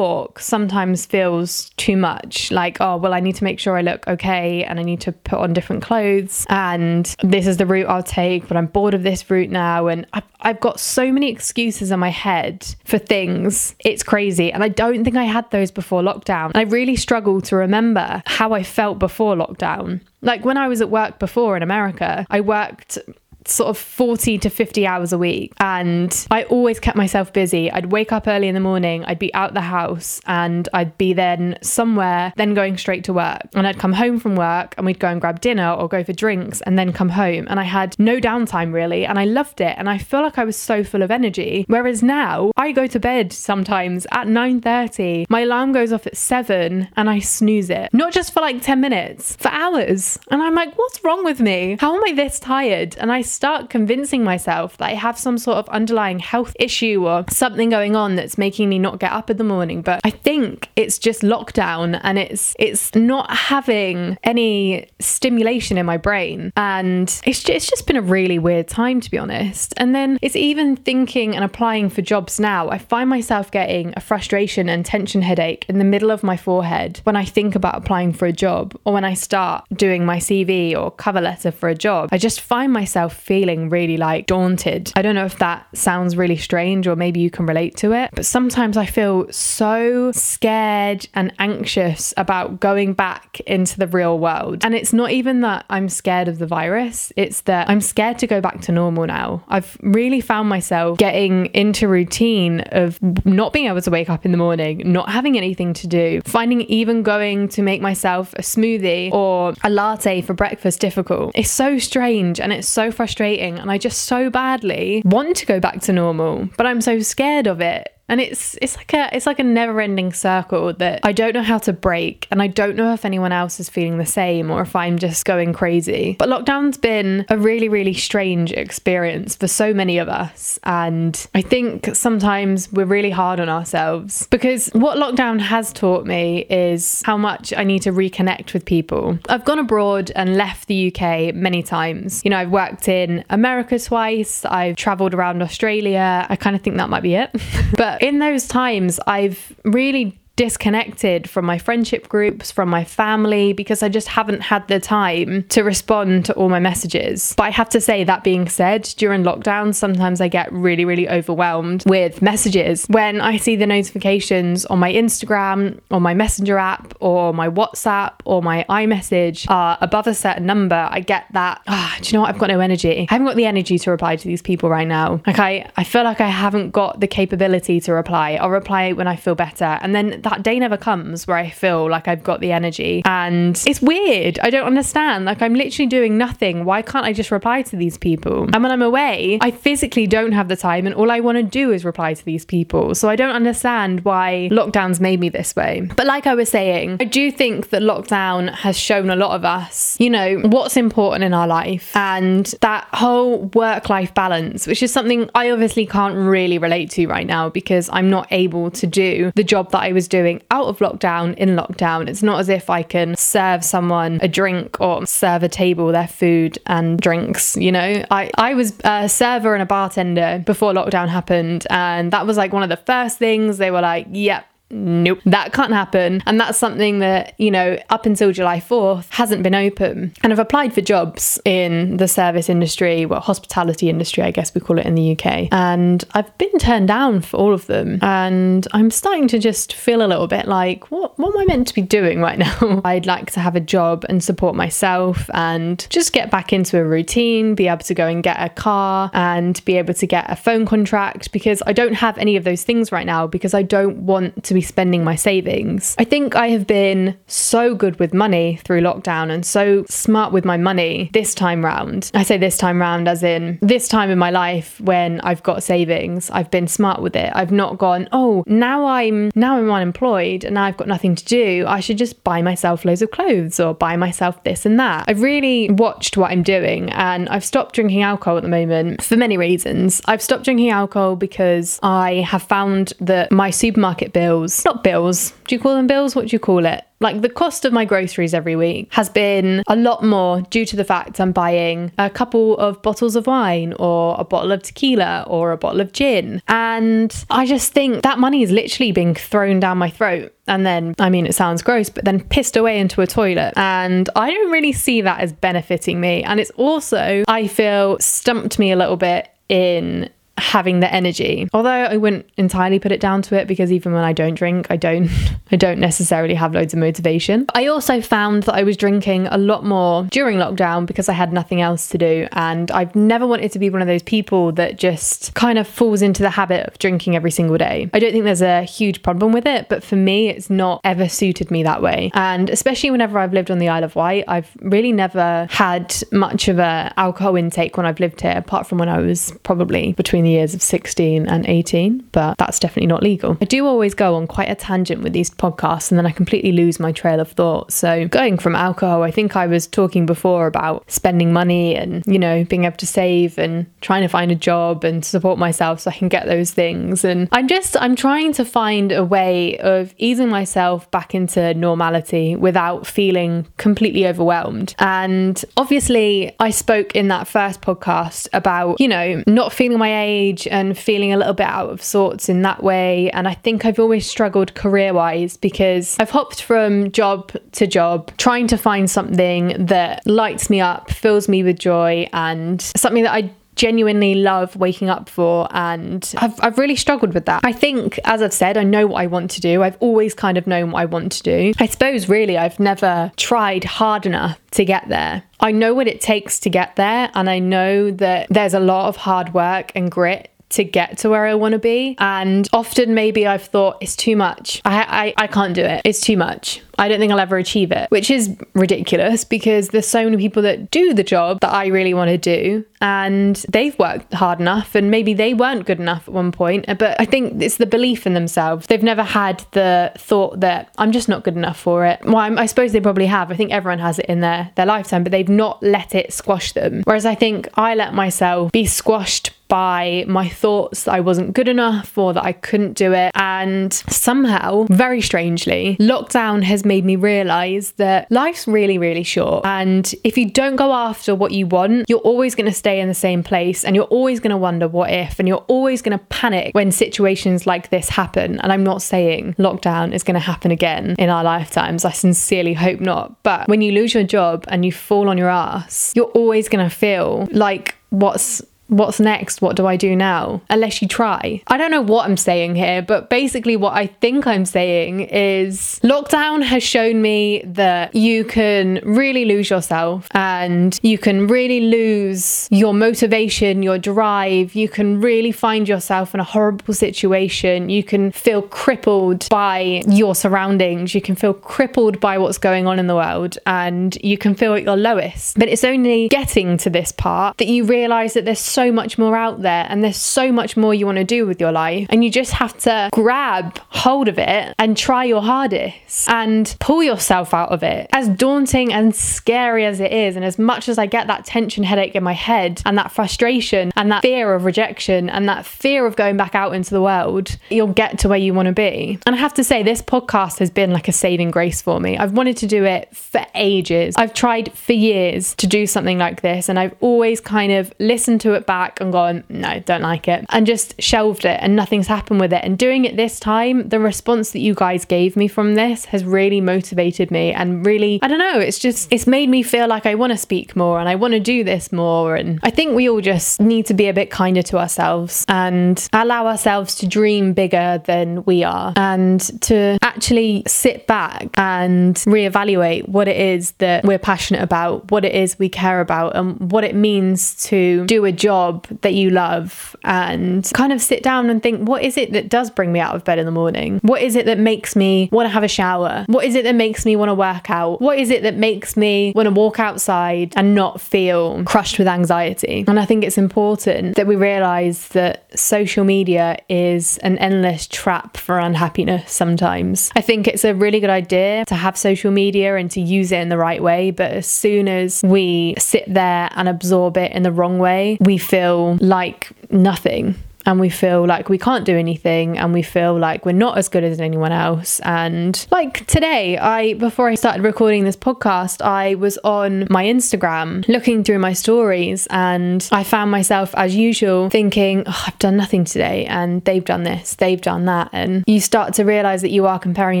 sometimes 0.38 1.06
feels 1.06 1.70
too 1.76 1.96
much. 1.96 2.50
Like, 2.50 2.80
oh, 2.80 2.96
well, 2.96 3.14
I 3.14 3.20
need 3.20 3.36
to 3.36 3.44
make 3.44 3.58
sure 3.58 3.76
I 3.76 3.82
look 3.82 4.06
okay 4.06 4.64
and 4.64 4.78
I 4.78 4.82
need 4.82 5.00
to 5.02 5.12
put 5.12 5.38
on 5.38 5.52
different 5.52 5.82
clothes. 5.82 6.46
And 6.48 7.14
this 7.22 7.46
is 7.46 7.56
the 7.56 7.66
route 7.66 7.88
I'll 7.88 8.02
take, 8.02 8.48
but 8.48 8.56
I'm 8.56 8.66
bored 8.66 8.94
of 8.94 9.02
this 9.02 9.28
route 9.30 9.50
now. 9.50 9.86
And 9.88 10.06
I've, 10.12 10.24
I've 10.40 10.60
got 10.60 10.80
so 10.80 11.10
many 11.12 11.30
excuses 11.30 11.90
in 11.90 11.98
my 12.00 12.10
head 12.10 12.66
for 12.84 12.98
things. 12.98 13.74
It's 13.84 14.02
crazy. 14.02 14.52
And 14.52 14.62
I 14.62 14.68
don't 14.68 15.04
think 15.04 15.16
I 15.16 15.24
had 15.24 15.50
those 15.50 15.70
before 15.70 16.02
lockdown. 16.02 16.52
I 16.54 16.62
really 16.62 16.96
struggle 16.96 17.40
to 17.42 17.56
remember 17.56 18.22
how 18.26 18.52
I 18.52 18.62
felt 18.62 18.98
before 18.98 19.34
lockdown. 19.34 20.00
Like 20.22 20.44
when 20.44 20.56
I 20.56 20.68
was 20.68 20.80
at 20.80 20.90
work 20.90 21.18
before 21.18 21.56
in 21.56 21.62
America, 21.62 22.26
I 22.30 22.40
worked 22.40 22.98
sort 23.46 23.68
of 23.68 23.78
40 23.78 24.38
to 24.38 24.50
50 24.50 24.86
hours 24.86 25.12
a 25.12 25.18
week. 25.18 25.52
And 25.58 26.26
I 26.30 26.44
always 26.44 26.80
kept 26.80 26.96
myself 26.96 27.32
busy. 27.32 27.70
I'd 27.70 27.92
wake 27.92 28.12
up 28.12 28.26
early 28.26 28.48
in 28.48 28.54
the 28.54 28.60
morning, 28.60 29.04
I'd 29.04 29.18
be 29.18 29.32
out 29.34 29.54
the 29.54 29.60
house, 29.60 30.20
and 30.26 30.68
I'd 30.72 30.96
be 30.98 31.12
then 31.12 31.58
somewhere, 31.62 32.32
then 32.36 32.54
going 32.54 32.78
straight 32.78 33.04
to 33.04 33.12
work. 33.12 33.42
And 33.54 33.66
I'd 33.66 33.78
come 33.78 33.92
home 33.92 34.18
from 34.18 34.36
work 34.36 34.74
and 34.76 34.86
we'd 34.86 34.98
go 34.98 35.08
and 35.08 35.20
grab 35.20 35.40
dinner 35.40 35.72
or 35.72 35.88
go 35.88 36.04
for 36.04 36.12
drinks 36.12 36.60
and 36.62 36.78
then 36.78 36.92
come 36.92 37.10
home. 37.10 37.46
And 37.48 37.60
I 37.60 37.64
had 37.64 37.94
no 37.98 38.18
downtime 38.18 38.72
really. 38.72 39.04
And 39.04 39.18
I 39.18 39.24
loved 39.24 39.60
it. 39.60 39.74
And 39.78 39.88
I 39.88 39.98
feel 39.98 40.22
like 40.22 40.38
I 40.38 40.44
was 40.44 40.56
so 40.56 40.84
full 40.84 41.02
of 41.02 41.10
energy. 41.10 41.64
Whereas 41.68 42.02
now 42.02 42.50
I 42.56 42.72
go 42.72 42.86
to 42.86 43.00
bed 43.00 43.32
sometimes 43.32 44.06
at 44.10 44.26
9:30. 44.26 45.26
My 45.28 45.40
alarm 45.40 45.72
goes 45.72 45.92
off 45.92 46.06
at 46.06 46.16
7 46.16 46.88
and 46.96 47.10
I 47.10 47.18
snooze 47.18 47.70
it. 47.70 47.90
Not 47.92 48.12
just 48.12 48.32
for 48.32 48.40
like 48.40 48.62
10 48.62 48.80
minutes, 48.80 49.36
for 49.36 49.48
hours. 49.48 50.18
And 50.30 50.42
I'm 50.42 50.54
like, 50.54 50.76
what's 50.76 51.02
wrong 51.04 51.24
with 51.24 51.40
me? 51.40 51.76
How 51.80 51.94
am 51.96 52.04
I 52.04 52.12
this 52.12 52.38
tired? 52.38 52.96
And 52.98 53.12
I 53.12 53.22
start 53.34 53.68
convincing 53.68 54.22
myself 54.22 54.76
that 54.78 54.90
I 54.90 54.94
have 54.94 55.18
some 55.18 55.38
sort 55.38 55.58
of 55.58 55.68
underlying 55.68 56.20
health 56.20 56.54
issue 56.58 57.06
or 57.06 57.24
something 57.30 57.68
going 57.68 57.96
on 57.96 58.14
that's 58.16 58.38
making 58.38 58.68
me 58.68 58.78
not 58.78 59.00
get 59.00 59.12
up 59.12 59.28
in 59.30 59.36
the 59.36 59.44
morning. 59.44 59.82
But 59.82 60.00
I 60.04 60.10
think 60.10 60.68
it's 60.76 60.98
just 60.98 61.22
lockdown 61.22 62.00
and 62.02 62.18
it's 62.18 62.54
it's 62.58 62.94
not 62.94 63.30
having 63.30 64.16
any 64.22 64.88
stimulation 65.00 65.76
in 65.78 65.86
my 65.86 65.96
brain. 65.96 66.52
And 66.56 67.08
it's 67.26 67.42
just, 67.42 67.48
it's 67.48 67.66
just 67.66 67.86
been 67.86 67.96
a 67.96 68.02
really 68.02 68.38
weird 68.38 68.68
time 68.68 69.00
to 69.00 69.10
be 69.10 69.18
honest. 69.18 69.74
And 69.76 69.94
then 69.94 70.18
it's 70.22 70.36
even 70.36 70.76
thinking 70.76 71.34
and 71.34 71.44
applying 71.44 71.88
for 71.90 72.02
jobs 72.02 72.38
now. 72.38 72.68
I 72.68 72.78
find 72.78 73.10
myself 73.10 73.50
getting 73.50 73.92
a 73.96 74.00
frustration 74.00 74.68
and 74.68 74.86
tension 74.86 75.22
headache 75.22 75.64
in 75.68 75.78
the 75.78 75.84
middle 75.84 76.10
of 76.10 76.22
my 76.22 76.36
forehead 76.36 77.00
when 77.04 77.16
I 77.16 77.24
think 77.24 77.54
about 77.54 77.76
applying 77.76 78.12
for 78.12 78.26
a 78.26 78.32
job 78.32 78.78
or 78.84 78.92
when 78.92 79.04
I 79.04 79.14
start 79.14 79.64
doing 79.74 80.06
my 80.06 80.18
CV 80.18 80.76
or 80.76 80.90
cover 80.90 81.20
letter 81.20 81.50
for 81.50 81.68
a 81.68 81.74
job. 81.74 82.10
I 82.12 82.18
just 82.18 82.40
find 82.40 82.72
myself 82.72 83.23
feeling 83.24 83.70
really 83.70 83.96
like 83.96 84.26
daunted. 84.26 84.92
I 84.96 85.00
don't 85.00 85.14
know 85.14 85.24
if 85.24 85.38
that 85.38 85.66
sounds 85.74 86.14
really 86.14 86.36
strange 86.36 86.86
or 86.86 86.94
maybe 86.94 87.20
you 87.20 87.30
can 87.30 87.46
relate 87.46 87.74
to 87.78 87.92
it, 87.92 88.10
but 88.12 88.26
sometimes 88.26 88.76
I 88.76 88.84
feel 88.84 89.32
so 89.32 90.12
scared 90.12 91.08
and 91.14 91.32
anxious 91.38 92.12
about 92.18 92.60
going 92.60 92.92
back 92.92 93.40
into 93.46 93.78
the 93.78 93.86
real 93.86 94.18
world. 94.18 94.62
And 94.62 94.74
it's 94.74 94.92
not 94.92 95.10
even 95.10 95.40
that 95.40 95.64
I'm 95.70 95.88
scared 95.88 96.28
of 96.28 96.38
the 96.38 96.46
virus, 96.46 97.14
it's 97.16 97.40
that 97.42 97.70
I'm 97.70 97.80
scared 97.80 98.18
to 98.18 98.26
go 98.26 98.42
back 98.42 98.60
to 98.62 98.72
normal 98.72 99.06
now. 99.06 99.42
I've 99.48 99.78
really 99.80 100.20
found 100.20 100.50
myself 100.50 100.98
getting 100.98 101.46
into 101.46 101.88
routine 101.88 102.60
of 102.72 103.00
not 103.24 103.54
being 103.54 103.68
able 103.68 103.80
to 103.80 103.90
wake 103.90 104.10
up 104.10 104.26
in 104.26 104.32
the 104.32 104.38
morning, 104.38 104.82
not 104.92 105.08
having 105.08 105.38
anything 105.38 105.72
to 105.74 105.86
do, 105.86 106.20
finding 106.26 106.60
even 106.62 107.02
going 107.02 107.48
to 107.48 107.62
make 107.62 107.80
myself 107.80 108.34
a 108.34 108.42
smoothie 108.42 109.10
or 109.12 109.54
a 109.64 109.70
latte 109.70 110.20
for 110.20 110.34
breakfast 110.34 110.78
difficult. 110.78 111.32
It's 111.34 111.50
so 111.50 111.78
strange 111.78 112.38
and 112.38 112.52
it's 112.52 112.68
so 112.68 112.90
frustrating. 112.90 113.13
And 113.20 113.70
I 113.70 113.78
just 113.78 114.02
so 114.02 114.30
badly 114.30 115.02
want 115.04 115.36
to 115.38 115.46
go 115.46 115.60
back 115.60 115.80
to 115.82 115.92
normal, 115.92 116.48
but 116.56 116.66
I'm 116.66 116.80
so 116.80 117.00
scared 117.00 117.46
of 117.46 117.60
it 117.60 117.88
and 118.14 118.20
it's 118.20 118.56
it's 118.62 118.76
like 118.76 118.94
a 118.94 119.08
it's 119.12 119.26
like 119.26 119.40
a 119.40 119.42
never 119.42 119.80
ending 119.80 120.12
circle 120.12 120.72
that 120.74 121.00
I 121.02 121.10
don't 121.10 121.34
know 121.34 121.42
how 121.42 121.58
to 121.58 121.72
break 121.72 122.28
and 122.30 122.40
I 122.40 122.46
don't 122.46 122.76
know 122.76 122.92
if 122.92 123.04
anyone 123.04 123.32
else 123.32 123.58
is 123.58 123.68
feeling 123.68 123.98
the 123.98 124.06
same 124.06 124.52
or 124.52 124.62
if 124.62 124.76
I'm 124.76 124.98
just 125.00 125.24
going 125.24 125.52
crazy. 125.52 126.14
But 126.16 126.28
lockdown's 126.28 126.78
been 126.78 127.26
a 127.28 127.36
really 127.36 127.68
really 127.68 127.92
strange 127.92 128.52
experience 128.52 129.34
for 129.34 129.48
so 129.48 129.74
many 129.74 129.98
of 129.98 130.08
us 130.08 130.60
and 130.62 131.26
I 131.34 131.42
think 131.42 131.96
sometimes 131.96 132.70
we're 132.70 132.84
really 132.84 133.10
hard 133.10 133.40
on 133.40 133.48
ourselves 133.48 134.28
because 134.28 134.68
what 134.68 134.96
lockdown 134.96 135.40
has 135.40 135.72
taught 135.72 136.06
me 136.06 136.46
is 136.48 137.02
how 137.04 137.16
much 137.16 137.52
I 137.56 137.64
need 137.64 137.82
to 137.82 137.90
reconnect 137.90 138.52
with 138.52 138.64
people. 138.64 139.18
I've 139.28 139.44
gone 139.44 139.58
abroad 139.58 140.12
and 140.14 140.36
left 140.36 140.68
the 140.68 140.94
UK 140.94 141.34
many 141.34 141.64
times. 141.64 142.22
You 142.24 142.30
know, 142.30 142.38
I've 142.38 142.50
worked 142.52 142.86
in 142.86 143.24
America 143.28 143.76
twice, 143.76 144.44
I've 144.44 144.76
traveled 144.76 145.14
around 145.14 145.42
Australia. 145.42 146.28
I 146.30 146.36
kind 146.36 146.54
of 146.54 146.62
think 146.62 146.76
that 146.76 146.88
might 146.88 147.02
be 147.02 147.16
it. 147.16 147.34
but 147.76 148.03
in 148.04 148.18
those 148.18 148.46
times, 148.46 149.00
I've 149.06 149.54
really 149.64 150.20
disconnected 150.36 151.30
from 151.30 151.44
my 151.44 151.58
friendship 151.58 152.08
groups, 152.08 152.50
from 152.50 152.68
my 152.68 152.84
family, 152.84 153.52
because 153.52 153.82
I 153.82 153.88
just 153.88 154.08
haven't 154.08 154.40
had 154.40 154.66
the 154.68 154.80
time 154.80 155.44
to 155.50 155.62
respond 155.62 156.24
to 156.26 156.34
all 156.34 156.48
my 156.48 156.58
messages. 156.58 157.34
But 157.36 157.44
I 157.44 157.50
have 157.50 157.68
to 157.70 157.80
say, 157.80 158.04
that 158.04 158.24
being 158.24 158.48
said, 158.48 158.82
during 158.96 159.22
lockdown, 159.22 159.74
sometimes 159.74 160.20
I 160.20 160.28
get 160.28 160.52
really, 160.52 160.84
really 160.84 161.08
overwhelmed 161.08 161.84
with 161.86 162.20
messages. 162.20 162.86
When 162.88 163.20
I 163.20 163.36
see 163.36 163.56
the 163.56 163.66
notifications 163.66 164.66
on 164.66 164.78
my 164.78 164.92
Instagram, 164.92 165.78
or 165.90 166.00
my 166.00 166.14
Messenger 166.14 166.58
app, 166.58 166.94
or 167.00 167.32
my 167.32 167.48
WhatsApp, 167.48 168.14
or 168.24 168.42
my 168.42 168.64
iMessage 168.68 169.48
are 169.48 169.78
above 169.80 170.06
a 170.06 170.14
certain 170.14 170.46
number, 170.46 170.88
I 170.90 171.00
get 171.00 171.26
that, 171.32 171.62
ah, 171.68 171.96
do 172.00 172.08
you 172.08 172.12
know 172.14 172.22
what? 172.22 172.30
I've 172.30 172.38
got 172.38 172.48
no 172.48 172.60
energy. 172.60 173.06
I 173.08 173.14
haven't 173.14 173.26
got 173.26 173.36
the 173.36 173.46
energy 173.46 173.78
to 173.78 173.90
reply 173.90 174.16
to 174.16 174.26
these 174.26 174.42
people 174.42 174.68
right 174.68 174.88
now. 174.88 175.20
Like, 175.26 175.38
I, 175.38 175.70
I 175.76 175.84
feel 175.84 176.02
like 176.02 176.20
I 176.20 176.28
haven't 176.28 176.70
got 176.70 177.00
the 177.00 177.06
capability 177.06 177.80
to 177.80 177.92
reply. 177.92 178.32
I'll 178.40 178.50
reply 178.50 178.92
when 178.92 179.06
I 179.06 179.16
feel 179.16 179.34
better. 179.34 179.78
And 179.80 179.94
then 179.94 180.22
that 180.24 180.42
day 180.42 180.58
never 180.58 180.76
comes 180.76 181.26
where 181.26 181.36
I 181.36 181.50
feel 181.50 181.88
like 181.88 182.08
I've 182.08 182.22
got 182.22 182.40
the 182.40 182.52
energy. 182.52 183.02
And 183.04 183.62
it's 183.66 183.80
weird. 183.80 184.38
I 184.40 184.50
don't 184.50 184.66
understand. 184.66 185.24
Like, 185.24 185.40
I'm 185.40 185.54
literally 185.54 185.86
doing 185.86 186.18
nothing. 186.18 186.64
Why 186.64 186.82
can't 186.82 187.06
I 187.06 187.12
just 187.12 187.30
reply 187.30 187.62
to 187.62 187.76
these 187.76 187.96
people? 187.96 188.48
And 188.52 188.62
when 188.62 188.72
I'm 188.72 188.82
away, 188.82 189.38
I 189.40 189.50
physically 189.50 190.06
don't 190.06 190.32
have 190.32 190.48
the 190.48 190.56
time, 190.56 190.86
and 190.86 190.94
all 190.94 191.10
I 191.10 191.20
want 191.20 191.36
to 191.36 191.42
do 191.42 191.72
is 191.72 191.84
reply 191.84 192.14
to 192.14 192.24
these 192.24 192.44
people. 192.44 192.94
So 192.94 193.08
I 193.08 193.16
don't 193.16 193.34
understand 193.34 194.04
why 194.04 194.48
lockdowns 194.50 195.00
made 195.00 195.20
me 195.20 195.28
this 195.28 195.54
way. 195.54 195.88
But 195.96 196.06
like 196.06 196.26
I 196.26 196.34
was 196.34 196.48
saying, 196.48 196.98
I 197.00 197.04
do 197.04 197.30
think 197.30 197.70
that 197.70 197.82
lockdown 197.82 198.52
has 198.52 198.78
shown 198.78 199.10
a 199.10 199.16
lot 199.16 199.36
of 199.36 199.44
us, 199.44 199.96
you 200.00 200.10
know, 200.10 200.40
what's 200.40 200.76
important 200.76 201.24
in 201.24 201.34
our 201.34 201.46
life 201.46 201.94
and 201.96 202.46
that 202.60 202.86
whole 202.92 203.44
work 203.54 203.88
life 203.88 204.14
balance, 204.14 204.66
which 204.66 204.82
is 204.82 204.92
something 204.92 205.28
I 205.34 205.50
obviously 205.50 205.86
can't 205.86 206.16
really 206.16 206.58
relate 206.58 206.90
to 206.92 207.06
right 207.06 207.26
now 207.26 207.48
because 207.50 207.90
I'm 207.92 208.10
not 208.10 208.26
able 208.30 208.70
to 208.72 208.86
do 208.86 209.32
the 209.34 209.44
job 209.44 209.70
that 209.72 209.82
I 209.82 209.92
was 209.92 210.08
doing 210.08 210.13
out 210.50 210.66
of 210.66 210.78
lockdown 210.78 211.34
in 211.36 211.50
lockdown. 211.50 212.08
It's 212.08 212.22
not 212.22 212.40
as 212.40 212.48
if 212.48 212.70
I 212.70 212.82
can 212.82 213.16
serve 213.16 213.64
someone 213.64 214.18
a 214.22 214.28
drink 214.28 214.80
or 214.80 215.06
serve 215.06 215.42
a 215.42 215.48
table 215.48 215.88
their 215.88 216.08
food 216.08 216.58
and 216.66 216.98
drinks, 216.98 217.56
you 217.56 217.72
know. 217.72 218.04
I, 218.10 218.30
I 218.36 218.54
was 218.54 218.78
a 218.84 219.08
server 219.08 219.54
and 219.54 219.62
a 219.62 219.66
bartender 219.66 220.42
before 220.44 220.72
lockdown 220.72 221.08
happened, 221.08 221.66
and 221.70 222.12
that 222.12 222.26
was 222.26 222.36
like 222.36 222.52
one 222.52 222.62
of 222.62 222.68
the 222.68 222.76
first 222.76 223.18
things 223.18 223.58
they 223.58 223.70
were 223.70 223.80
like, 223.80 224.06
yep. 224.10 224.46
Nope, 224.70 225.20
that 225.24 225.52
can't 225.52 225.72
happen. 225.72 226.22
And 226.26 226.40
that's 226.40 226.58
something 226.58 226.98
that, 226.98 227.34
you 227.38 227.50
know, 227.50 227.78
up 227.90 228.06
until 228.06 228.32
July 228.32 228.60
4th 228.60 229.06
hasn't 229.10 229.42
been 229.42 229.54
open. 229.54 230.12
And 230.22 230.32
I've 230.32 230.38
applied 230.38 230.72
for 230.72 230.80
jobs 230.80 231.40
in 231.44 231.96
the 231.98 232.08
service 232.08 232.48
industry, 232.48 233.06
well, 233.06 233.20
hospitality 233.20 233.88
industry, 233.88 234.22
I 234.22 234.30
guess 234.30 234.54
we 234.54 234.60
call 234.60 234.78
it 234.78 234.86
in 234.86 234.94
the 234.94 235.12
UK. 235.12 235.48
And 235.52 236.04
I've 236.12 236.36
been 236.38 236.58
turned 236.58 236.88
down 236.88 237.20
for 237.20 237.36
all 237.36 237.52
of 237.52 237.66
them. 237.66 237.98
And 238.02 238.66
I'm 238.72 238.90
starting 238.90 239.28
to 239.28 239.38
just 239.38 239.74
feel 239.74 240.04
a 240.04 240.08
little 240.08 240.26
bit 240.26 240.46
like, 240.46 240.90
what, 240.90 241.18
what 241.18 241.34
am 241.34 241.40
I 241.40 241.44
meant 241.44 241.68
to 241.68 241.74
be 241.74 241.82
doing 241.82 242.20
right 242.20 242.38
now? 242.60 242.80
I'd 242.84 243.06
like 243.06 243.30
to 243.32 243.40
have 243.40 243.56
a 243.56 243.60
job 243.60 244.04
and 244.08 244.22
support 244.22 244.54
myself 244.54 245.28
and 245.34 245.86
just 245.90 246.12
get 246.12 246.30
back 246.30 246.52
into 246.52 246.78
a 246.78 246.84
routine, 246.84 247.54
be 247.54 247.68
able 247.68 247.84
to 247.84 247.94
go 247.94 248.06
and 248.06 248.22
get 248.22 248.40
a 248.40 248.48
car 248.48 249.10
and 249.12 249.62
be 249.64 249.76
able 249.76 249.94
to 249.94 250.06
get 250.06 250.30
a 250.30 250.36
phone 250.36 250.66
contract 250.66 251.32
because 251.32 251.62
I 251.66 251.72
don't 251.72 251.94
have 251.94 252.16
any 252.18 252.36
of 252.36 252.44
those 252.44 252.62
things 252.62 252.90
right 252.90 253.06
now 253.06 253.26
because 253.26 253.54
I 253.54 253.62
don't 253.62 253.98
want 253.98 254.44
to 254.44 254.53
be 254.54 254.60
spending 254.60 255.04
my 255.04 255.16
savings. 255.16 255.94
I 255.98 256.04
think 256.04 256.36
I 256.36 256.48
have 256.48 256.66
been 256.66 257.16
so 257.26 257.74
good 257.74 257.98
with 257.98 258.14
money 258.14 258.60
through 258.64 258.80
lockdown 258.80 259.30
and 259.30 259.44
so 259.44 259.84
smart 259.88 260.32
with 260.32 260.44
my 260.44 260.56
money 260.56 261.10
this 261.12 261.34
time 261.34 261.64
round. 261.64 262.10
I 262.14 262.22
say 262.22 262.38
this 262.38 262.56
time 262.56 262.80
round 262.80 263.08
as 263.08 263.22
in 263.22 263.58
this 263.60 263.88
time 263.88 264.10
in 264.10 264.18
my 264.18 264.30
life 264.30 264.80
when 264.80 265.20
I've 265.20 265.42
got 265.42 265.62
savings, 265.62 266.30
I've 266.30 266.50
been 266.50 266.68
smart 266.68 267.02
with 267.02 267.16
it. 267.16 267.30
I've 267.34 267.52
not 267.52 267.78
gone, 267.78 268.08
"Oh, 268.12 268.44
now 268.46 268.86
I'm 268.86 269.30
now 269.34 269.56
I'm 269.58 269.70
unemployed 269.70 270.44
and 270.44 270.54
now 270.54 270.64
I've 270.64 270.76
got 270.76 270.88
nothing 270.88 271.14
to 271.14 271.24
do. 271.24 271.64
I 271.66 271.80
should 271.80 271.98
just 271.98 272.22
buy 272.24 272.42
myself 272.42 272.84
loads 272.84 273.02
of 273.02 273.10
clothes 273.10 273.58
or 273.60 273.74
buy 273.74 273.96
myself 273.96 274.42
this 274.44 274.64
and 274.66 274.78
that." 274.78 275.04
I've 275.08 275.22
really 275.22 275.70
watched 275.70 276.16
what 276.16 276.30
I'm 276.30 276.42
doing 276.42 276.90
and 276.90 277.28
I've 277.28 277.44
stopped 277.44 277.74
drinking 277.74 278.02
alcohol 278.02 278.36
at 278.36 278.42
the 278.42 278.48
moment 278.48 279.02
for 279.02 279.16
many 279.16 279.36
reasons. 279.36 280.00
I've 280.06 280.22
stopped 280.22 280.44
drinking 280.44 280.70
alcohol 280.70 281.16
because 281.16 281.78
I 281.82 282.24
have 282.26 282.42
found 282.42 282.92
that 283.00 283.32
my 283.32 283.50
supermarket 283.50 284.12
bills, 284.44 284.64
not 284.64 284.84
bills, 284.84 285.32
do 285.46 285.54
you 285.54 285.60
call 285.60 285.74
them 285.74 285.86
bills? 285.86 286.14
What 286.14 286.28
do 286.28 286.34
you 286.34 286.38
call 286.38 286.66
it? 286.66 286.84
Like 287.00 287.20
the 287.20 287.28
cost 287.28 287.64
of 287.64 287.72
my 287.72 287.84
groceries 287.84 288.32
every 288.32 288.56
week 288.56 288.92
has 288.92 289.08
been 289.10 289.62
a 289.66 289.76
lot 289.76 290.02
more 290.04 290.42
due 290.42 290.64
to 290.66 290.76
the 290.76 290.84
fact 290.84 291.20
I'm 291.20 291.32
buying 291.32 291.92
a 291.98 292.08
couple 292.08 292.56
of 292.58 292.80
bottles 292.82 293.16
of 293.16 293.26
wine 293.26 293.74
or 293.78 294.16
a 294.18 294.24
bottle 294.24 294.52
of 294.52 294.62
tequila 294.62 295.24
or 295.26 295.52
a 295.52 295.56
bottle 295.56 295.80
of 295.80 295.92
gin. 295.92 296.40
And 296.48 297.14
I 297.30 297.46
just 297.46 297.72
think 297.72 298.02
that 298.02 298.18
money 298.18 298.42
is 298.42 298.50
literally 298.50 298.92
being 298.92 299.14
thrown 299.14 299.60
down 299.60 299.78
my 299.78 299.90
throat. 299.90 300.32
And 300.46 300.64
then, 300.64 300.94
I 300.98 301.10
mean, 301.10 301.26
it 301.26 301.34
sounds 301.34 301.62
gross, 301.62 301.88
but 301.88 302.04
then 302.04 302.20
pissed 302.20 302.56
away 302.56 302.78
into 302.78 303.00
a 303.00 303.06
toilet. 303.06 303.54
And 303.56 304.08
I 304.14 304.30
don't 304.30 304.50
really 304.50 304.72
see 304.72 305.00
that 305.02 305.20
as 305.20 305.32
benefiting 305.32 306.00
me. 306.00 306.22
And 306.22 306.38
it's 306.38 306.50
also, 306.50 307.24
I 307.28 307.46
feel, 307.48 307.98
stumped 307.98 308.58
me 308.58 308.70
a 308.70 308.76
little 308.76 308.96
bit 308.96 309.28
in 309.48 310.10
having 310.38 310.80
the 310.80 310.92
energy. 310.92 311.48
Although 311.52 311.70
I 311.70 311.96
wouldn't 311.96 312.28
entirely 312.36 312.78
put 312.78 312.92
it 312.92 313.00
down 313.00 313.22
to 313.22 313.36
it 313.36 313.46
because 313.46 313.72
even 313.72 313.92
when 313.92 314.04
I 314.04 314.12
don't 314.12 314.34
drink, 314.34 314.66
I 314.70 314.76
don't 314.76 315.08
I 315.52 315.56
don't 315.56 315.78
necessarily 315.78 316.34
have 316.34 316.54
loads 316.54 316.72
of 316.72 316.80
motivation. 316.80 317.46
I 317.54 317.66
also 317.66 318.00
found 318.00 318.44
that 318.44 318.54
I 318.54 318.62
was 318.62 318.76
drinking 318.76 319.28
a 319.28 319.38
lot 319.38 319.64
more 319.64 320.04
during 320.10 320.38
lockdown 320.38 320.86
because 320.86 321.08
I 321.08 321.12
had 321.12 321.32
nothing 321.32 321.60
else 321.60 321.88
to 321.90 321.98
do 321.98 322.26
and 322.32 322.70
I've 322.70 322.96
never 322.96 323.26
wanted 323.26 323.52
to 323.52 323.58
be 323.58 323.70
one 323.70 323.82
of 323.82 323.86
those 323.86 324.02
people 324.02 324.52
that 324.52 324.78
just 324.78 325.34
kind 325.34 325.58
of 325.58 325.68
falls 325.68 326.02
into 326.02 326.22
the 326.22 326.30
habit 326.30 326.66
of 326.66 326.78
drinking 326.78 327.14
every 327.14 327.30
single 327.30 327.58
day. 327.58 327.88
I 327.92 327.98
don't 327.98 328.12
think 328.12 328.24
there's 328.24 328.42
a 328.42 328.62
huge 328.62 329.02
problem 329.02 329.32
with 329.32 329.46
it, 329.46 329.68
but 329.68 329.84
for 329.84 329.96
me 329.96 330.28
it's 330.28 330.50
not 330.50 330.80
ever 330.82 331.08
suited 331.08 331.50
me 331.50 331.62
that 331.62 331.82
way. 331.82 332.10
And 332.14 332.50
especially 332.50 332.90
whenever 332.90 333.18
I've 333.18 333.32
lived 333.32 333.50
on 333.50 333.58
the 333.58 333.68
Isle 333.68 333.84
of 333.84 333.94
Wight, 333.94 334.24
I've 334.26 334.50
really 334.60 334.92
never 334.92 335.46
had 335.50 335.94
much 336.10 336.48
of 336.48 336.58
a 336.58 336.92
alcohol 336.96 337.36
intake 337.36 337.76
when 337.76 337.86
I've 337.86 338.00
lived 338.00 338.22
here 338.22 338.34
apart 338.36 338.66
from 338.66 338.78
when 338.78 338.88
I 338.88 338.98
was 338.98 339.32
probably 339.42 339.92
between 339.92 340.23
the 340.24 340.30
years 340.30 340.54
of 340.54 340.62
16 340.62 341.26
and 341.26 341.46
18, 341.46 342.08
but 342.12 342.36
that's 342.38 342.58
definitely 342.58 342.86
not 342.86 343.02
legal. 343.02 343.36
I 343.40 343.44
do 343.44 343.66
always 343.66 343.94
go 343.94 344.14
on 344.14 344.26
quite 344.26 344.50
a 344.50 344.54
tangent 344.54 345.02
with 345.02 345.12
these 345.12 345.30
podcasts 345.30 345.90
and 345.90 345.98
then 345.98 346.06
I 346.06 346.10
completely 346.10 346.52
lose 346.52 346.80
my 346.80 346.92
trail 346.92 347.20
of 347.20 347.32
thought. 347.32 347.72
So, 347.72 348.08
going 348.08 348.38
from 348.38 348.54
alcohol, 348.54 349.02
I 349.02 349.10
think 349.10 349.36
I 349.36 349.46
was 349.46 349.66
talking 349.66 350.06
before 350.06 350.46
about 350.46 350.90
spending 350.90 351.32
money 351.32 351.76
and, 351.76 352.02
you 352.06 352.18
know, 352.18 352.44
being 352.44 352.64
able 352.64 352.76
to 352.76 352.86
save 352.86 353.38
and 353.38 353.66
trying 353.80 354.02
to 354.02 354.08
find 354.08 354.30
a 354.30 354.34
job 354.34 354.84
and 354.84 355.04
support 355.04 355.38
myself 355.38 355.80
so 355.80 355.90
I 355.90 355.94
can 355.94 356.08
get 356.08 356.26
those 356.26 356.52
things. 356.52 357.04
And 357.04 357.28
I'm 357.32 357.48
just, 357.48 357.76
I'm 357.80 357.96
trying 357.96 358.32
to 358.34 358.44
find 358.44 358.92
a 358.92 359.04
way 359.04 359.58
of 359.58 359.94
easing 359.98 360.28
myself 360.28 360.90
back 360.90 361.14
into 361.14 361.54
normality 361.54 362.36
without 362.36 362.86
feeling 362.86 363.46
completely 363.56 364.06
overwhelmed. 364.06 364.74
And 364.78 365.42
obviously, 365.56 366.34
I 366.40 366.50
spoke 366.50 366.94
in 366.94 367.08
that 367.08 367.28
first 367.28 367.60
podcast 367.60 368.28
about, 368.32 368.80
you 368.80 368.88
know, 368.88 369.22
not 369.26 369.52
feeling 369.52 369.78
my 369.78 370.02
age 370.02 370.13
and 370.50 370.76
feeling 370.76 371.12
a 371.12 371.16
little 371.16 371.34
bit 371.34 371.46
out 371.46 371.70
of 371.70 371.82
sorts 371.82 372.28
in 372.28 372.42
that 372.42 372.62
way. 372.62 373.10
And 373.10 373.26
I 373.26 373.34
think 373.34 373.64
I've 373.64 373.78
always 373.78 374.06
struggled 374.06 374.54
career 374.54 374.92
wise 374.92 375.36
because 375.36 375.96
I've 375.98 376.10
hopped 376.10 376.42
from 376.42 376.90
job 376.92 377.32
to 377.52 377.66
job 377.66 378.10
trying 378.16 378.46
to 378.48 378.56
find 378.56 378.90
something 378.90 379.66
that 379.66 380.06
lights 380.06 380.50
me 380.50 380.60
up, 380.60 380.90
fills 380.90 381.28
me 381.28 381.42
with 381.42 381.58
joy, 381.58 382.08
and 382.12 382.60
something 382.62 383.04
that 383.04 383.14
I 383.14 383.30
genuinely 383.56 384.14
love 384.14 384.56
waking 384.56 384.88
up 384.88 385.08
for 385.08 385.48
and 385.50 386.12
I've, 386.18 386.34
I've 386.40 386.58
really 386.58 386.76
struggled 386.76 387.14
with 387.14 387.26
that 387.26 387.42
i 387.44 387.52
think 387.52 387.98
as 388.04 388.22
i've 388.22 388.32
said 388.32 388.56
i 388.56 388.62
know 388.62 388.86
what 388.86 389.00
i 389.00 389.06
want 389.06 389.30
to 389.32 389.40
do 389.40 389.62
i've 389.62 389.76
always 389.80 390.14
kind 390.14 390.36
of 390.36 390.46
known 390.46 390.70
what 390.70 390.80
i 390.80 390.84
want 390.84 391.12
to 391.12 391.22
do 391.22 391.52
i 391.58 391.66
suppose 391.66 392.08
really 392.08 392.36
i've 392.36 392.58
never 392.60 393.12
tried 393.16 393.64
hard 393.64 394.06
enough 394.06 394.40
to 394.52 394.64
get 394.64 394.88
there 394.88 395.22
i 395.40 395.52
know 395.52 395.74
what 395.74 395.86
it 395.86 396.00
takes 396.00 396.40
to 396.40 396.50
get 396.50 396.76
there 396.76 397.10
and 397.14 397.30
i 397.30 397.38
know 397.38 397.90
that 397.90 398.26
there's 398.30 398.54
a 398.54 398.60
lot 398.60 398.88
of 398.88 398.96
hard 398.96 399.32
work 399.34 399.72
and 399.74 399.90
grit 399.90 400.30
to 400.54 400.64
get 400.64 400.98
to 400.98 401.10
where 401.10 401.26
I 401.26 401.34
want 401.34 401.52
to 401.52 401.58
be. 401.58 401.96
And 401.98 402.48
often 402.52 402.94
maybe 402.94 403.26
I've 403.26 403.42
thought 403.42 403.78
it's 403.80 403.96
too 403.96 404.16
much. 404.16 404.62
I, 404.64 405.14
I, 405.18 405.24
I 405.24 405.26
can't 405.26 405.54
do 405.54 405.64
it. 405.64 405.82
It's 405.84 406.00
too 406.00 406.16
much. 406.16 406.62
I 406.78 406.88
don't 406.88 406.98
think 406.98 407.12
I'll 407.12 407.20
ever 407.20 407.36
achieve 407.36 407.72
it, 407.72 407.90
which 407.90 408.10
is 408.10 408.36
ridiculous 408.54 409.24
because 409.24 409.68
there's 409.68 409.86
so 409.86 410.04
many 410.04 410.16
people 410.16 410.42
that 410.42 410.70
do 410.70 410.94
the 410.94 411.04
job 411.04 411.40
that 411.40 411.52
I 411.52 411.66
really 411.66 411.94
want 411.94 412.10
to 412.10 412.18
do 412.18 412.64
and 412.80 413.36
they've 413.48 413.78
worked 413.78 414.12
hard 414.12 414.40
enough 414.40 414.74
and 414.74 414.90
maybe 414.90 415.14
they 415.14 415.34
weren't 415.34 415.66
good 415.66 415.80
enough 415.80 416.06
at 416.06 416.14
one 416.14 416.32
point. 416.32 416.66
But 416.66 417.00
I 417.00 417.04
think 417.04 417.42
it's 417.42 417.56
the 417.56 417.66
belief 417.66 418.06
in 418.06 418.14
themselves. 418.14 418.66
They've 418.66 418.82
never 418.82 419.02
had 419.02 419.44
the 419.52 419.92
thought 419.96 420.40
that 420.40 420.72
I'm 420.78 420.92
just 420.92 421.08
not 421.08 421.24
good 421.24 421.36
enough 421.36 421.58
for 421.58 421.86
it. 421.86 422.04
Well, 422.04 422.18
I'm, 422.18 422.38
I 422.38 422.46
suppose 422.46 422.72
they 422.72 422.80
probably 422.80 423.06
have. 423.06 423.30
I 423.30 423.36
think 423.36 423.52
everyone 423.52 423.78
has 423.78 423.98
it 423.98 424.06
in 424.06 424.20
their, 424.20 424.50
their 424.56 424.66
lifetime, 424.66 425.02
but 425.02 425.12
they've 425.12 425.28
not 425.28 425.62
let 425.62 425.94
it 425.94 426.12
squash 426.12 426.52
them. 426.52 426.82
Whereas 426.84 427.06
I 427.06 427.14
think 427.14 427.48
I 427.54 427.74
let 427.74 427.94
myself 427.94 428.52
be 428.52 428.66
squashed 428.66 429.30
by 429.48 430.04
my 430.08 430.28
thoughts 430.28 430.84
that 430.84 430.94
I 430.94 431.00
wasn't 431.00 431.34
good 431.34 431.48
enough 431.48 431.96
or 431.96 432.12
that 432.12 432.24
I 432.24 432.32
couldn't 432.32 432.74
do 432.74 432.92
it. 432.92 433.12
And 433.14 433.72
somehow, 433.72 434.66
very 434.70 435.00
strangely, 435.00 435.76
lockdown 435.78 436.42
has 436.42 436.63
made 436.64 436.84
me 436.84 436.96
realize 436.96 437.72
that 437.72 438.10
life's 438.10 438.46
really, 438.46 438.78
really 438.78 439.02
short. 439.02 439.44
And 439.44 439.94
if 440.04 440.16
you 440.16 440.30
don't 440.30 440.56
go 440.56 440.72
after 440.72 441.14
what 441.14 441.32
you 441.32 441.46
want, 441.46 441.88
you're 441.88 441.98
always 441.98 442.34
going 442.34 442.46
to 442.46 442.52
stay 442.52 442.80
in 442.80 442.88
the 442.88 442.94
same 442.94 443.22
place 443.22 443.64
and 443.64 443.76
you're 443.76 443.84
always 443.86 444.20
going 444.20 444.30
to 444.30 444.36
wonder 444.36 444.68
what 444.68 444.90
if, 444.90 445.18
and 445.18 445.28
you're 445.28 445.44
always 445.48 445.82
going 445.82 445.98
to 445.98 446.04
panic 446.06 446.54
when 446.54 446.72
situations 446.72 447.46
like 447.46 447.70
this 447.70 447.88
happen. 447.88 448.40
And 448.40 448.52
I'm 448.52 448.64
not 448.64 448.82
saying 448.82 449.34
lockdown 449.38 449.92
is 449.92 450.02
going 450.02 450.14
to 450.14 450.20
happen 450.20 450.50
again 450.50 450.94
in 450.98 451.10
our 451.10 451.24
lifetimes. 451.24 451.84
I 451.84 451.92
sincerely 451.92 452.54
hope 452.54 452.80
not. 452.80 453.22
But 453.22 453.48
when 453.48 453.62
you 453.62 453.72
lose 453.72 453.94
your 453.94 454.04
job 454.04 454.44
and 454.48 454.64
you 454.64 454.72
fall 454.72 455.08
on 455.08 455.18
your 455.18 455.28
ass, 455.28 455.92
you're 455.94 456.06
always 456.06 456.48
going 456.48 456.68
to 456.68 456.74
feel 456.74 457.28
like 457.30 457.74
what's 457.90 458.42
what's 458.68 459.00
next? 459.00 459.42
What 459.42 459.56
do 459.56 459.66
I 459.66 459.76
do 459.76 459.94
now? 459.94 460.42
Unless 460.50 460.82
you 460.82 460.88
try. 460.88 461.42
I 461.46 461.56
don't 461.56 461.70
know 461.70 461.82
what 461.82 462.06
I'm 462.06 462.16
saying 462.16 462.56
here, 462.56 462.82
but 462.82 463.10
basically, 463.10 463.56
what 463.56 463.74
I 463.74 463.86
think 463.86 464.26
I'm 464.26 464.44
saying 464.44 465.00
is 465.00 465.80
lockdown 465.82 466.42
has 466.42 466.62
shown 466.62 467.02
me 467.02 467.42
that 467.44 467.94
you 467.94 468.24
can 468.24 468.80
really 468.84 469.24
lose 469.24 469.50
yourself 469.50 470.08
and 470.12 470.78
you 470.82 470.98
can 470.98 471.26
really 471.26 471.60
lose 471.60 472.48
your 472.50 472.74
motivation, 472.74 473.62
your 473.62 473.78
drive. 473.78 474.54
You 474.54 474.68
can 474.68 475.00
really 475.00 475.32
find 475.32 475.68
yourself 475.68 476.14
in 476.14 476.20
a 476.20 476.24
horrible 476.24 476.74
situation. 476.74 477.68
You 477.68 477.84
can 477.84 478.12
feel 478.12 478.42
crippled 478.42 479.28
by 479.28 479.82
your 479.86 480.14
surroundings. 480.14 480.94
You 480.94 481.00
can 481.00 481.14
feel 481.14 481.34
crippled 481.34 482.00
by 482.00 482.18
what's 482.18 482.38
going 482.38 482.66
on 482.66 482.78
in 482.78 482.86
the 482.86 482.94
world 482.94 483.38
and 483.46 483.96
you 484.02 484.18
can 484.18 484.34
feel 484.34 484.54
at 484.54 484.62
your 484.62 484.76
lowest. 484.76 485.38
But 485.38 485.48
it's 485.48 485.64
only 485.64 486.08
getting 486.08 486.56
to 486.58 486.70
this 486.70 486.92
part 486.92 487.36
that 487.38 487.46
you 487.46 487.64
realize 487.64 488.14
that 488.14 488.24
there's 488.24 488.38
so 488.54 488.70
much 488.70 488.96
more 488.98 489.16
out 489.16 489.42
there 489.42 489.66
and 489.68 489.82
there's 489.82 489.96
so 489.96 490.30
much 490.30 490.56
more 490.56 490.72
you 490.72 490.86
want 490.86 490.98
to 490.98 491.04
do 491.04 491.26
with 491.26 491.40
your 491.40 491.50
life. 491.50 491.88
And 491.90 492.04
you 492.04 492.10
just 492.10 492.30
have 492.32 492.56
to 492.58 492.88
grab 492.92 493.58
hold 493.68 494.06
of 494.06 494.18
it 494.18 494.54
and 494.58 494.76
try 494.76 495.04
your 495.04 495.22
hardest 495.22 496.08
and 496.08 496.56
pull 496.60 496.82
yourself 496.82 497.34
out 497.34 497.50
of 497.50 497.64
it. 497.64 497.90
As 497.92 498.08
daunting 498.08 498.72
and 498.72 498.94
scary 498.94 499.66
as 499.66 499.80
it 499.80 499.92
is, 499.92 500.14
and 500.14 500.24
as 500.24 500.38
much 500.38 500.68
as 500.68 500.78
I 500.78 500.86
get 500.86 501.08
that 501.08 501.24
tension 501.24 501.64
headache 501.64 501.96
in 501.96 502.04
my 502.04 502.12
head 502.12 502.62
and 502.64 502.78
that 502.78 502.92
frustration 502.92 503.72
and 503.76 503.90
that 503.90 504.02
fear 504.02 504.34
of 504.34 504.44
rejection 504.44 505.10
and 505.10 505.28
that 505.28 505.44
fear 505.44 505.84
of 505.86 505.96
going 505.96 506.16
back 506.16 506.34
out 506.34 506.54
into 506.54 506.70
the 506.70 506.80
world, 506.80 507.36
you'll 507.50 507.66
get 507.66 507.98
to 508.00 508.08
where 508.08 508.18
you 508.18 508.32
want 508.32 508.46
to 508.46 508.52
be. 508.52 508.98
And 509.04 509.16
I 509.16 509.18
have 509.18 509.34
to 509.34 509.44
say, 509.44 509.62
this 509.62 509.82
podcast 509.82 510.38
has 510.38 510.50
been 510.50 510.72
like 510.72 510.86
a 510.86 510.92
saving 510.92 511.32
grace 511.32 511.60
for 511.60 511.80
me. 511.80 511.98
I've 511.98 512.12
wanted 512.12 512.36
to 512.38 512.46
do 512.46 512.64
it 512.64 512.94
for 512.94 513.24
ages. 513.34 513.96
I've 513.98 514.14
tried 514.14 514.52
for 514.52 514.72
years 514.72 515.34
to 515.36 515.48
do 515.48 515.66
something 515.66 515.98
like 515.98 516.20
this, 516.20 516.48
and 516.48 516.58
I've 516.58 516.74
always 516.80 517.20
kind 517.20 517.50
of 517.50 517.72
listened 517.80 518.20
to 518.22 518.34
it 518.34 518.43
it 518.44 518.46
back 518.46 518.80
and 518.80 518.92
gone, 518.92 519.24
no, 519.28 519.60
don't 519.60 519.82
like 519.82 520.08
it, 520.08 520.24
and 520.30 520.46
just 520.46 520.80
shelved 520.80 521.24
it 521.24 521.38
and 521.40 521.56
nothing's 521.56 521.86
happened 521.86 522.20
with 522.20 522.32
it. 522.32 522.44
And 522.44 522.58
doing 522.58 522.84
it 522.84 522.96
this 522.96 523.18
time, 523.18 523.68
the 523.68 523.78
response 523.78 524.32
that 524.32 524.40
you 524.40 524.54
guys 524.54 524.84
gave 524.84 525.16
me 525.16 525.28
from 525.28 525.54
this 525.54 525.86
has 525.86 526.04
really 526.04 526.40
motivated 526.40 527.10
me 527.10 527.32
and 527.32 527.64
really, 527.64 527.98
I 528.02 528.08
don't 528.08 528.18
know, 528.18 528.38
it's 528.38 528.58
just, 528.58 528.92
it's 528.92 529.06
made 529.06 529.28
me 529.28 529.42
feel 529.42 529.66
like 529.66 529.86
I 529.86 529.94
want 529.94 530.12
to 530.12 530.18
speak 530.18 530.56
more 530.56 530.78
and 530.78 530.88
I 530.88 530.94
want 530.94 531.12
to 531.14 531.20
do 531.20 531.44
this 531.44 531.72
more. 531.72 532.16
And 532.16 532.40
I 532.42 532.50
think 532.50 532.74
we 532.74 532.88
all 532.88 533.00
just 533.00 533.40
need 533.40 533.66
to 533.66 533.74
be 533.74 533.88
a 533.88 533.92
bit 533.92 534.10
kinder 534.10 534.42
to 534.42 534.58
ourselves 534.58 535.24
and 535.28 535.88
allow 535.92 536.26
ourselves 536.26 536.74
to 536.76 536.86
dream 536.86 537.32
bigger 537.32 537.82
than 537.86 538.24
we 538.24 538.44
are 538.44 538.72
and 538.76 539.20
to 539.42 539.78
actually 539.82 540.42
sit 540.46 540.86
back 540.86 541.28
and 541.34 541.96
reevaluate 541.96 542.88
what 542.88 543.08
it 543.08 543.16
is 543.16 543.52
that 543.52 543.84
we're 543.84 543.98
passionate 543.98 544.42
about, 544.42 544.90
what 544.90 545.04
it 545.04 545.14
is 545.14 545.38
we 545.38 545.48
care 545.48 545.80
about, 545.80 546.16
and 546.16 546.52
what 546.52 546.64
it 546.64 546.74
means 546.74 547.42
to 547.44 547.84
do 547.86 548.04
a 548.04 548.12
job 548.12 548.33
that 548.82 548.94
you 548.94 549.10
love 549.10 549.76
and 549.84 550.50
kind 550.54 550.72
of 550.72 550.80
sit 550.80 551.02
down 551.02 551.30
and 551.30 551.42
think, 551.42 551.68
what 551.68 551.82
is 551.82 551.96
it 551.96 552.12
that 552.12 552.28
does 552.28 552.50
bring 552.50 552.72
me 552.72 552.80
out 552.80 552.94
of 552.94 553.04
bed 553.04 553.18
in 553.18 553.26
the 553.26 553.32
morning? 553.32 553.80
What 553.82 554.02
is 554.02 554.16
it 554.16 554.26
that 554.26 554.38
makes 554.38 554.76
me 554.76 555.08
want 555.12 555.26
to 555.26 555.30
have 555.30 555.42
a 555.42 555.48
shower? 555.48 556.04
What 556.08 556.24
is 556.24 556.34
it 556.34 556.44
that 556.44 556.54
makes 556.54 556.84
me 556.84 556.96
want 556.96 557.08
to 557.08 557.14
work 557.14 557.50
out? 557.50 557.80
What 557.80 557.98
is 557.98 558.10
it 558.10 558.22
that 558.22 558.36
makes 558.36 558.76
me 558.76 559.12
want 559.14 559.26
to 559.26 559.34
walk 559.34 559.58
outside 559.58 560.32
and 560.36 560.54
not 560.54 560.80
feel 560.80 561.44
crushed 561.44 561.78
with 561.78 561.88
anxiety? 561.88 562.64
And 562.66 562.78
I 562.78 562.84
think 562.84 563.04
it's 563.04 563.18
important 563.18 563.96
that 563.96 564.06
we 564.06 564.16
realize 564.16 564.88
that 564.88 565.38
social 565.38 565.84
media 565.84 566.38
is 566.48 566.98
an 566.98 567.18
endless 567.18 567.66
trap 567.66 568.16
for 568.16 568.38
unhappiness 568.38 569.12
sometimes. 569.12 569.90
I 569.96 570.00
think 570.00 570.26
it's 570.28 570.44
a 570.44 570.54
really 570.54 570.80
good 570.80 570.90
idea 570.90 571.44
to 571.46 571.54
have 571.54 571.76
social 571.76 572.10
media 572.10 572.56
and 572.56 572.70
to 572.72 572.80
use 572.80 573.12
it 573.12 573.20
in 573.20 573.28
the 573.28 573.38
right 573.38 573.62
way, 573.62 573.90
but 573.90 574.10
as 574.10 574.26
soon 574.26 574.68
as 574.68 575.02
we 575.02 575.54
sit 575.58 575.84
there 575.92 576.30
and 576.34 576.48
absorb 576.48 576.96
it 576.96 577.12
in 577.12 577.22
the 577.22 577.32
wrong 577.32 577.58
way, 577.58 577.98
we 578.00 578.18
feel 578.24 578.76
like 578.80 579.30
nothing 579.50 580.16
and 580.46 580.60
we 580.60 580.68
feel 580.68 581.06
like 581.06 581.28
we 581.28 581.38
can't 581.38 581.64
do 581.64 581.76
anything 581.76 582.38
and 582.38 582.52
we 582.52 582.62
feel 582.62 582.98
like 582.98 583.24
we're 583.24 583.32
not 583.32 583.58
as 583.58 583.68
good 583.68 583.84
as 583.84 584.00
anyone 584.00 584.32
else. 584.32 584.80
And 584.80 585.46
like 585.50 585.86
today 585.86 586.36
i 586.38 586.74
before 586.74 587.08
i 587.08 587.14
started 587.14 587.42
recording 587.42 587.84
this 587.84 587.96
podcast 587.96 588.60
i 588.62 588.94
was 588.96 589.18
on 589.18 589.66
my 589.70 589.84
instagram 589.84 590.66
looking 590.68 591.04
through 591.04 591.18
my 591.18 591.32
stories 591.32 592.06
and 592.10 592.68
i 592.72 592.82
found 592.82 593.10
myself 593.10 593.54
as 593.56 593.74
usual 593.74 594.30
thinking 594.30 594.82
oh, 594.86 595.04
i've 595.06 595.18
done 595.18 595.36
nothing 595.36 595.64
today 595.64 596.04
and 596.06 596.44
they've 596.44 596.64
done 596.64 596.82
this 596.82 597.14
they've 597.16 597.40
done 597.40 597.64
that. 597.66 597.88
And 597.92 598.24
you 598.26 598.40
start 598.40 598.74
to 598.74 598.84
realize 598.84 599.22
that 599.22 599.30
you 599.30 599.46
are 599.46 599.58
comparing 599.58 600.00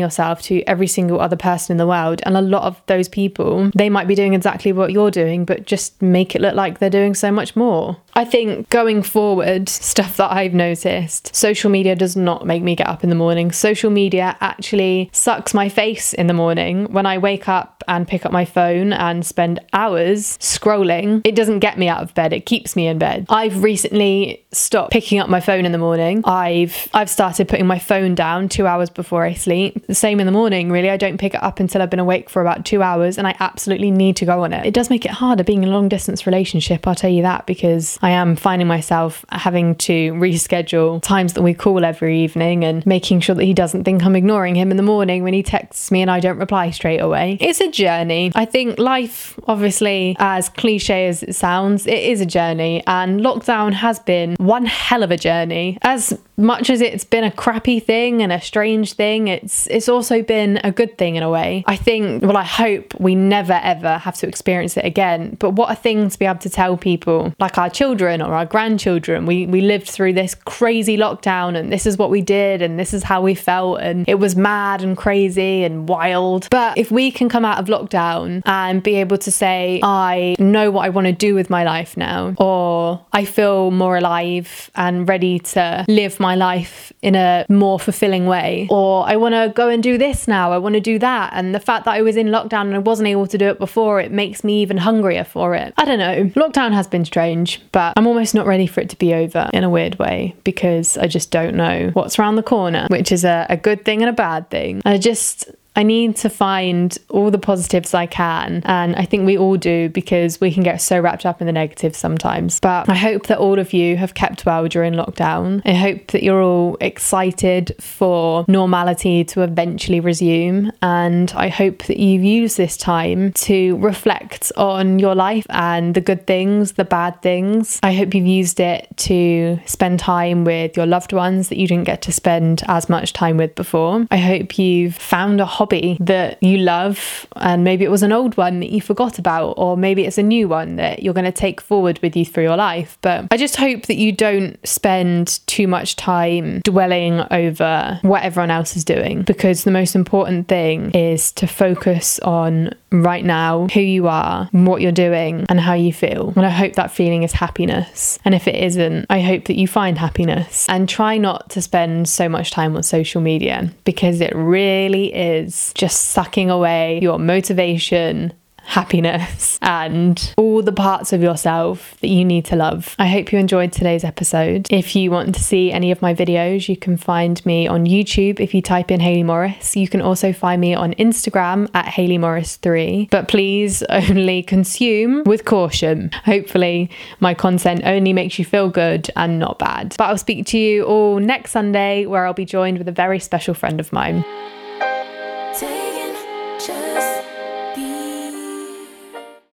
yourself 0.00 0.42
to 0.42 0.62
every 0.62 0.86
single 0.86 1.20
other 1.20 1.36
person 1.36 1.74
in 1.74 1.78
the 1.78 1.86
world 1.86 2.20
and 2.24 2.36
a 2.36 2.40
lot 2.40 2.62
of 2.62 2.80
those 2.86 3.08
people 3.08 3.70
they 3.74 3.88
might 3.88 4.08
be 4.08 4.14
doing 4.14 4.34
exactly 4.34 4.72
what 4.72 4.92
you're 4.92 5.10
doing 5.10 5.44
but 5.44 5.66
just 5.66 6.00
make 6.02 6.34
it 6.34 6.40
look 6.40 6.54
like 6.54 6.78
they're 6.78 6.90
doing 6.90 7.14
so 7.14 7.30
much 7.30 7.54
more 7.56 7.96
i 8.14 8.24
think 8.24 8.68
going 8.70 9.02
forward 9.02 9.68
stuff 9.68 10.16
that 10.16 10.32
I've 10.32 10.54
noticed. 10.54 11.34
Social 11.34 11.70
media 11.70 11.94
does 11.94 12.16
not 12.16 12.46
make 12.46 12.62
me 12.62 12.74
get 12.74 12.88
up 12.88 13.04
in 13.04 13.10
the 13.10 13.16
morning. 13.16 13.52
Social 13.52 13.90
media 13.90 14.36
actually 14.40 15.10
sucks 15.12 15.54
my 15.54 15.68
face 15.68 16.12
in 16.12 16.26
the 16.26 16.34
morning. 16.34 16.92
When 16.92 17.06
I 17.06 17.18
wake 17.18 17.48
up 17.48 17.84
and 17.86 18.08
pick 18.08 18.26
up 18.26 18.32
my 18.32 18.44
phone 18.44 18.92
and 18.92 19.24
spend 19.24 19.60
hours 19.72 20.38
scrolling, 20.38 21.22
it 21.24 21.34
doesn't 21.34 21.60
get 21.60 21.78
me 21.78 21.88
out 21.88 22.02
of 22.02 22.14
bed. 22.14 22.32
It 22.32 22.46
keeps 22.46 22.74
me 22.74 22.86
in 22.86 22.98
bed. 22.98 23.26
I've 23.28 23.62
recently 23.62 24.43
stopped 24.54 24.92
picking 24.92 25.18
up 25.18 25.28
my 25.28 25.40
phone 25.40 25.64
in 25.64 25.72
the 25.72 25.78
morning. 25.78 26.22
I've 26.24 26.88
I've 26.94 27.10
started 27.10 27.48
putting 27.48 27.66
my 27.66 27.78
phone 27.78 28.14
down 28.14 28.48
2 28.48 28.66
hours 28.66 28.90
before 28.90 29.24
I 29.24 29.34
sleep. 29.34 29.86
The 29.86 29.94
same 29.94 30.20
in 30.20 30.26
the 30.26 30.32
morning, 30.32 30.70
really. 30.70 30.90
I 30.90 30.96
don't 30.96 31.18
pick 31.18 31.34
it 31.34 31.42
up 31.42 31.60
until 31.60 31.82
I've 31.82 31.90
been 31.90 31.98
awake 31.98 32.30
for 32.30 32.42
about 32.42 32.64
2 32.64 32.82
hours 32.82 33.18
and 33.18 33.26
I 33.26 33.36
absolutely 33.40 33.90
need 33.90 34.16
to 34.16 34.24
go 34.24 34.44
on 34.44 34.52
it. 34.52 34.66
It 34.66 34.74
does 34.74 34.90
make 34.90 35.04
it 35.04 35.10
harder 35.10 35.44
being 35.44 35.62
in 35.62 35.68
a 35.68 35.72
long 35.72 35.88
distance 35.88 36.26
relationship, 36.26 36.86
I'll 36.86 36.94
tell 36.94 37.10
you 37.10 37.22
that 37.22 37.46
because 37.46 37.98
I 38.02 38.10
am 38.10 38.36
finding 38.36 38.68
myself 38.68 39.24
having 39.30 39.74
to 39.76 40.12
reschedule 40.14 41.02
times 41.02 41.34
that 41.34 41.42
we 41.42 41.54
call 41.54 41.84
every 41.84 42.20
evening 42.20 42.64
and 42.64 42.84
making 42.86 43.20
sure 43.20 43.34
that 43.34 43.44
he 43.44 43.54
doesn't 43.54 43.84
think 43.84 44.04
I'm 44.04 44.16
ignoring 44.16 44.54
him 44.54 44.70
in 44.70 44.76
the 44.76 44.82
morning 44.82 45.22
when 45.22 45.34
he 45.34 45.42
texts 45.42 45.90
me 45.90 46.02
and 46.02 46.10
I 46.10 46.20
don't 46.20 46.38
reply 46.38 46.70
straight 46.70 47.00
away. 47.00 47.38
It's 47.40 47.60
a 47.60 47.70
journey. 47.70 48.32
I 48.34 48.44
think 48.44 48.78
life, 48.78 49.38
obviously, 49.46 50.16
as 50.18 50.48
cliche 50.48 51.06
as 51.08 51.22
it 51.22 51.34
sounds, 51.34 51.86
it 51.86 51.98
is 51.98 52.20
a 52.20 52.26
journey, 52.26 52.82
and 52.86 53.20
lockdown 53.20 53.72
has 53.72 53.98
been 53.98 54.36
one 54.44 54.66
hell 54.66 55.02
of 55.02 55.10
a 55.10 55.16
journey. 55.16 55.78
As 55.82 56.18
much 56.36 56.68
as 56.70 56.80
it's 56.80 57.04
been 57.04 57.24
a 57.24 57.30
crappy 57.30 57.80
thing 57.80 58.22
and 58.22 58.32
a 58.32 58.40
strange 58.40 58.94
thing, 58.94 59.28
it's 59.28 59.66
it's 59.68 59.88
also 59.88 60.22
been 60.22 60.60
a 60.64 60.72
good 60.72 60.98
thing 60.98 61.16
in 61.16 61.22
a 61.22 61.30
way. 61.30 61.64
I 61.66 61.76
think, 61.76 62.22
well, 62.22 62.36
I 62.36 62.44
hope 62.44 62.98
we 62.98 63.14
never 63.14 63.52
ever 63.62 63.98
have 63.98 64.16
to 64.16 64.28
experience 64.28 64.76
it 64.76 64.84
again. 64.84 65.36
But 65.38 65.50
what 65.50 65.70
a 65.70 65.74
thing 65.74 66.08
to 66.08 66.18
be 66.18 66.24
able 66.24 66.40
to 66.40 66.50
tell 66.50 66.76
people, 66.76 67.34
like 67.38 67.58
our 67.58 67.70
children 67.70 68.20
or 68.20 68.34
our 68.34 68.46
grandchildren, 68.46 69.26
we 69.26 69.46
we 69.46 69.60
lived 69.60 69.88
through 69.88 70.14
this 70.14 70.34
crazy 70.34 70.96
lockdown 70.96 71.56
and 71.56 71.72
this 71.72 71.86
is 71.86 71.96
what 71.96 72.10
we 72.10 72.20
did 72.20 72.62
and 72.62 72.78
this 72.78 72.92
is 72.92 73.02
how 73.02 73.22
we 73.22 73.34
felt 73.34 73.80
and 73.80 74.08
it 74.08 74.16
was 74.16 74.36
mad 74.36 74.82
and 74.82 74.96
crazy 74.96 75.64
and 75.64 75.88
wild. 75.88 76.48
But 76.50 76.76
if 76.78 76.90
we 76.90 77.10
can 77.10 77.28
come 77.28 77.44
out 77.44 77.58
of 77.58 77.66
lockdown 77.66 78.42
and 78.44 78.82
be 78.82 78.96
able 78.96 79.18
to 79.18 79.30
say, 79.30 79.80
I 79.82 80.36
know 80.38 80.70
what 80.70 80.84
I 80.84 80.88
want 80.88 81.06
to 81.06 81.12
do 81.12 81.34
with 81.34 81.50
my 81.50 81.64
life 81.64 81.96
now, 81.96 82.34
or 82.38 83.04
I 83.12 83.24
feel 83.24 83.70
more 83.70 83.96
alive 83.96 84.33
and 84.74 85.08
ready 85.08 85.38
to 85.38 85.84
live 85.88 86.18
my 86.18 86.34
life 86.34 86.92
in 87.02 87.14
a 87.14 87.44
more 87.48 87.78
fulfilling 87.78 88.26
way, 88.26 88.66
or 88.70 89.06
I 89.06 89.16
want 89.16 89.34
to 89.34 89.52
go 89.54 89.68
and 89.68 89.82
do 89.82 89.98
this 89.98 90.26
now, 90.26 90.52
I 90.52 90.58
want 90.58 90.74
to 90.74 90.80
do 90.80 90.98
that. 90.98 91.32
And 91.34 91.54
the 91.54 91.60
fact 91.60 91.84
that 91.84 91.94
I 91.94 92.02
was 92.02 92.16
in 92.16 92.28
lockdown 92.28 92.62
and 92.62 92.74
I 92.74 92.78
wasn't 92.78 93.08
able 93.08 93.26
to 93.26 93.38
do 93.38 93.46
it 93.46 93.58
before, 93.58 94.00
it 94.00 94.10
makes 94.10 94.42
me 94.44 94.62
even 94.62 94.78
hungrier 94.78 95.24
for 95.24 95.54
it. 95.54 95.74
I 95.76 95.84
don't 95.84 95.98
know. 95.98 96.24
Lockdown 96.40 96.72
has 96.72 96.86
been 96.86 97.04
strange, 97.04 97.60
but 97.72 97.92
I'm 97.96 98.06
almost 98.06 98.34
not 98.34 98.46
ready 98.46 98.66
for 98.66 98.80
it 98.80 98.90
to 98.90 98.96
be 98.96 99.14
over 99.14 99.50
in 99.52 99.64
a 99.64 99.70
weird 99.70 99.98
way 99.98 100.34
because 100.44 100.96
I 100.96 101.06
just 101.06 101.30
don't 101.30 101.54
know 101.54 101.90
what's 101.92 102.18
around 102.18 102.36
the 102.36 102.42
corner, 102.42 102.86
which 102.90 103.12
is 103.12 103.24
a, 103.24 103.46
a 103.48 103.56
good 103.56 103.84
thing 103.84 104.02
and 104.02 104.08
a 104.08 104.14
bad 104.14 104.50
thing. 104.50 104.82
I 104.84 104.98
just 104.98 105.50
I 105.76 105.82
need 105.82 106.16
to 106.16 106.30
find 106.30 106.96
all 107.08 107.30
the 107.30 107.38
positives 107.38 107.94
I 107.94 108.06
can. 108.06 108.62
And 108.64 108.94
I 108.96 109.04
think 109.04 109.26
we 109.26 109.36
all 109.36 109.56
do 109.56 109.88
because 109.88 110.40
we 110.40 110.52
can 110.52 110.62
get 110.62 110.80
so 110.80 111.00
wrapped 111.00 111.26
up 111.26 111.40
in 111.40 111.46
the 111.46 111.52
negatives 111.52 111.98
sometimes. 111.98 112.60
But 112.60 112.88
I 112.88 112.94
hope 112.94 113.26
that 113.26 113.38
all 113.38 113.58
of 113.58 113.72
you 113.72 113.96
have 113.96 114.14
kept 114.14 114.46
well 114.46 114.68
during 114.68 114.94
lockdown. 114.94 115.62
I 115.64 115.74
hope 115.74 116.08
that 116.08 116.22
you're 116.22 116.42
all 116.42 116.76
excited 116.80 117.74
for 117.80 118.44
normality 118.48 119.24
to 119.24 119.42
eventually 119.42 120.00
resume. 120.00 120.72
And 120.82 121.32
I 121.36 121.48
hope 121.48 121.84
that 121.84 121.98
you've 121.98 122.24
used 122.24 122.56
this 122.56 122.76
time 122.76 123.32
to 123.32 123.76
reflect 123.78 124.52
on 124.56 124.98
your 124.98 125.14
life 125.14 125.46
and 125.50 125.94
the 125.94 126.00
good 126.00 126.26
things, 126.26 126.72
the 126.72 126.84
bad 126.84 127.20
things. 127.22 127.80
I 127.82 127.94
hope 127.94 128.14
you've 128.14 128.26
used 128.26 128.60
it 128.60 128.88
to 128.96 129.58
spend 129.66 129.98
time 130.00 130.44
with 130.44 130.76
your 130.76 130.86
loved 130.86 131.12
ones 131.12 131.48
that 131.48 131.58
you 131.58 131.66
didn't 131.66 131.84
get 131.84 132.02
to 132.02 132.12
spend 132.12 132.62
as 132.68 132.88
much 132.88 133.12
time 133.12 133.36
with 133.36 133.54
before. 133.54 134.06
I 134.10 134.18
hope 134.18 134.58
you've 134.58 134.96
found 134.96 135.40
a 135.40 135.46
hobby 135.64 135.96
that 136.00 136.42
you 136.42 136.58
love, 136.58 137.26
and 137.36 137.64
maybe 137.64 137.84
it 137.84 137.90
was 137.90 138.02
an 138.02 138.12
old 138.12 138.36
one 138.36 138.60
that 138.60 138.70
you 138.70 138.80
forgot 138.82 139.18
about, 139.18 139.54
or 139.56 139.76
maybe 139.76 140.04
it's 140.04 140.18
a 140.18 140.22
new 140.22 140.46
one 140.46 140.76
that 140.76 141.02
you're 141.02 141.14
going 141.14 141.24
to 141.24 141.32
take 141.32 141.60
forward 141.60 141.98
with 142.02 142.14
you 142.14 142.24
through 142.24 142.44
your 142.44 142.56
life. 142.56 142.98
But 143.00 143.26
I 143.30 143.38
just 143.38 143.56
hope 143.56 143.86
that 143.86 143.96
you 143.96 144.12
don't 144.12 144.58
spend 144.66 145.40
too 145.46 145.66
much 145.66 145.96
time 145.96 146.60
dwelling 146.64 147.22
over 147.30 147.98
what 148.02 148.22
everyone 148.22 148.50
else 148.50 148.76
is 148.76 148.84
doing, 148.84 149.22
because 149.22 149.64
the 149.64 149.70
most 149.70 149.94
important 149.94 150.48
thing 150.48 150.90
is 150.90 151.32
to 151.32 151.46
focus 151.46 152.18
on 152.20 152.74
right 152.92 153.24
now 153.24 153.66
who 153.72 153.80
you 153.80 154.06
are, 154.06 154.48
what 154.52 154.80
you're 154.80 154.92
doing, 154.92 155.46
and 155.48 155.58
how 155.58 155.74
you 155.74 155.92
feel. 155.92 156.32
And 156.36 156.44
I 156.46 156.50
hope 156.50 156.74
that 156.74 156.92
feeling 156.92 157.22
is 157.22 157.32
happiness. 157.32 158.18
And 158.24 158.34
if 158.34 158.46
it 158.46 158.54
isn't, 158.54 159.06
I 159.08 159.20
hope 159.20 159.46
that 159.46 159.56
you 159.56 159.66
find 159.66 159.96
happiness 159.96 160.66
and 160.68 160.88
try 160.88 161.16
not 161.16 161.50
to 161.50 161.62
spend 161.62 162.08
so 162.08 162.28
much 162.28 162.50
time 162.50 162.76
on 162.76 162.82
social 162.82 163.20
media 163.20 163.72
because 163.84 164.20
it 164.20 164.32
really 164.34 165.12
is 165.14 165.53
just 165.74 166.10
sucking 166.10 166.50
away 166.50 166.98
your 167.02 167.18
motivation, 167.18 168.32
happiness, 168.64 169.58
and 169.62 170.34
all 170.36 170.62
the 170.62 170.72
parts 170.72 171.12
of 171.12 171.22
yourself 171.22 171.96
that 172.00 172.08
you 172.08 172.24
need 172.24 172.44
to 172.46 172.56
love. 172.56 172.94
I 172.98 173.08
hope 173.08 173.32
you 173.32 173.38
enjoyed 173.38 173.72
today's 173.72 174.04
episode. 174.04 174.66
If 174.70 174.96
you 174.96 175.10
want 175.10 175.34
to 175.34 175.42
see 175.42 175.70
any 175.70 175.90
of 175.90 176.02
my 176.02 176.14
videos, 176.14 176.68
you 176.68 176.76
can 176.76 176.96
find 176.96 177.44
me 177.46 177.66
on 177.66 177.86
YouTube 177.86 178.40
if 178.40 178.54
you 178.54 178.62
type 178.62 178.90
in 178.90 179.00
Hayley 179.00 179.22
Morris. 179.22 179.76
You 179.76 179.88
can 179.88 180.00
also 180.00 180.32
find 180.32 180.60
me 180.60 180.74
on 180.74 180.94
Instagram 180.94 181.70
at 181.74 181.86
Hayley 181.86 182.18
Morris3. 182.18 183.10
But 183.10 183.28
please 183.28 183.82
only 183.88 184.42
consume 184.42 185.22
with 185.24 185.44
caution. 185.44 186.10
Hopefully, 186.24 186.90
my 187.20 187.34
content 187.34 187.82
only 187.84 188.12
makes 188.12 188.38
you 188.38 188.44
feel 188.44 188.70
good 188.70 189.10
and 189.16 189.38
not 189.38 189.58
bad. 189.58 189.94
But 189.98 190.04
I'll 190.04 190.18
speak 190.18 190.46
to 190.46 190.58
you 190.58 190.84
all 190.84 191.18
next 191.20 191.52
Sunday 191.52 192.06
where 192.06 192.26
I'll 192.26 192.34
be 192.34 192.44
joined 192.44 192.78
with 192.78 192.88
a 192.88 192.92
very 192.92 193.18
special 193.18 193.54
friend 193.54 193.80
of 193.80 193.92
mine. 193.92 194.24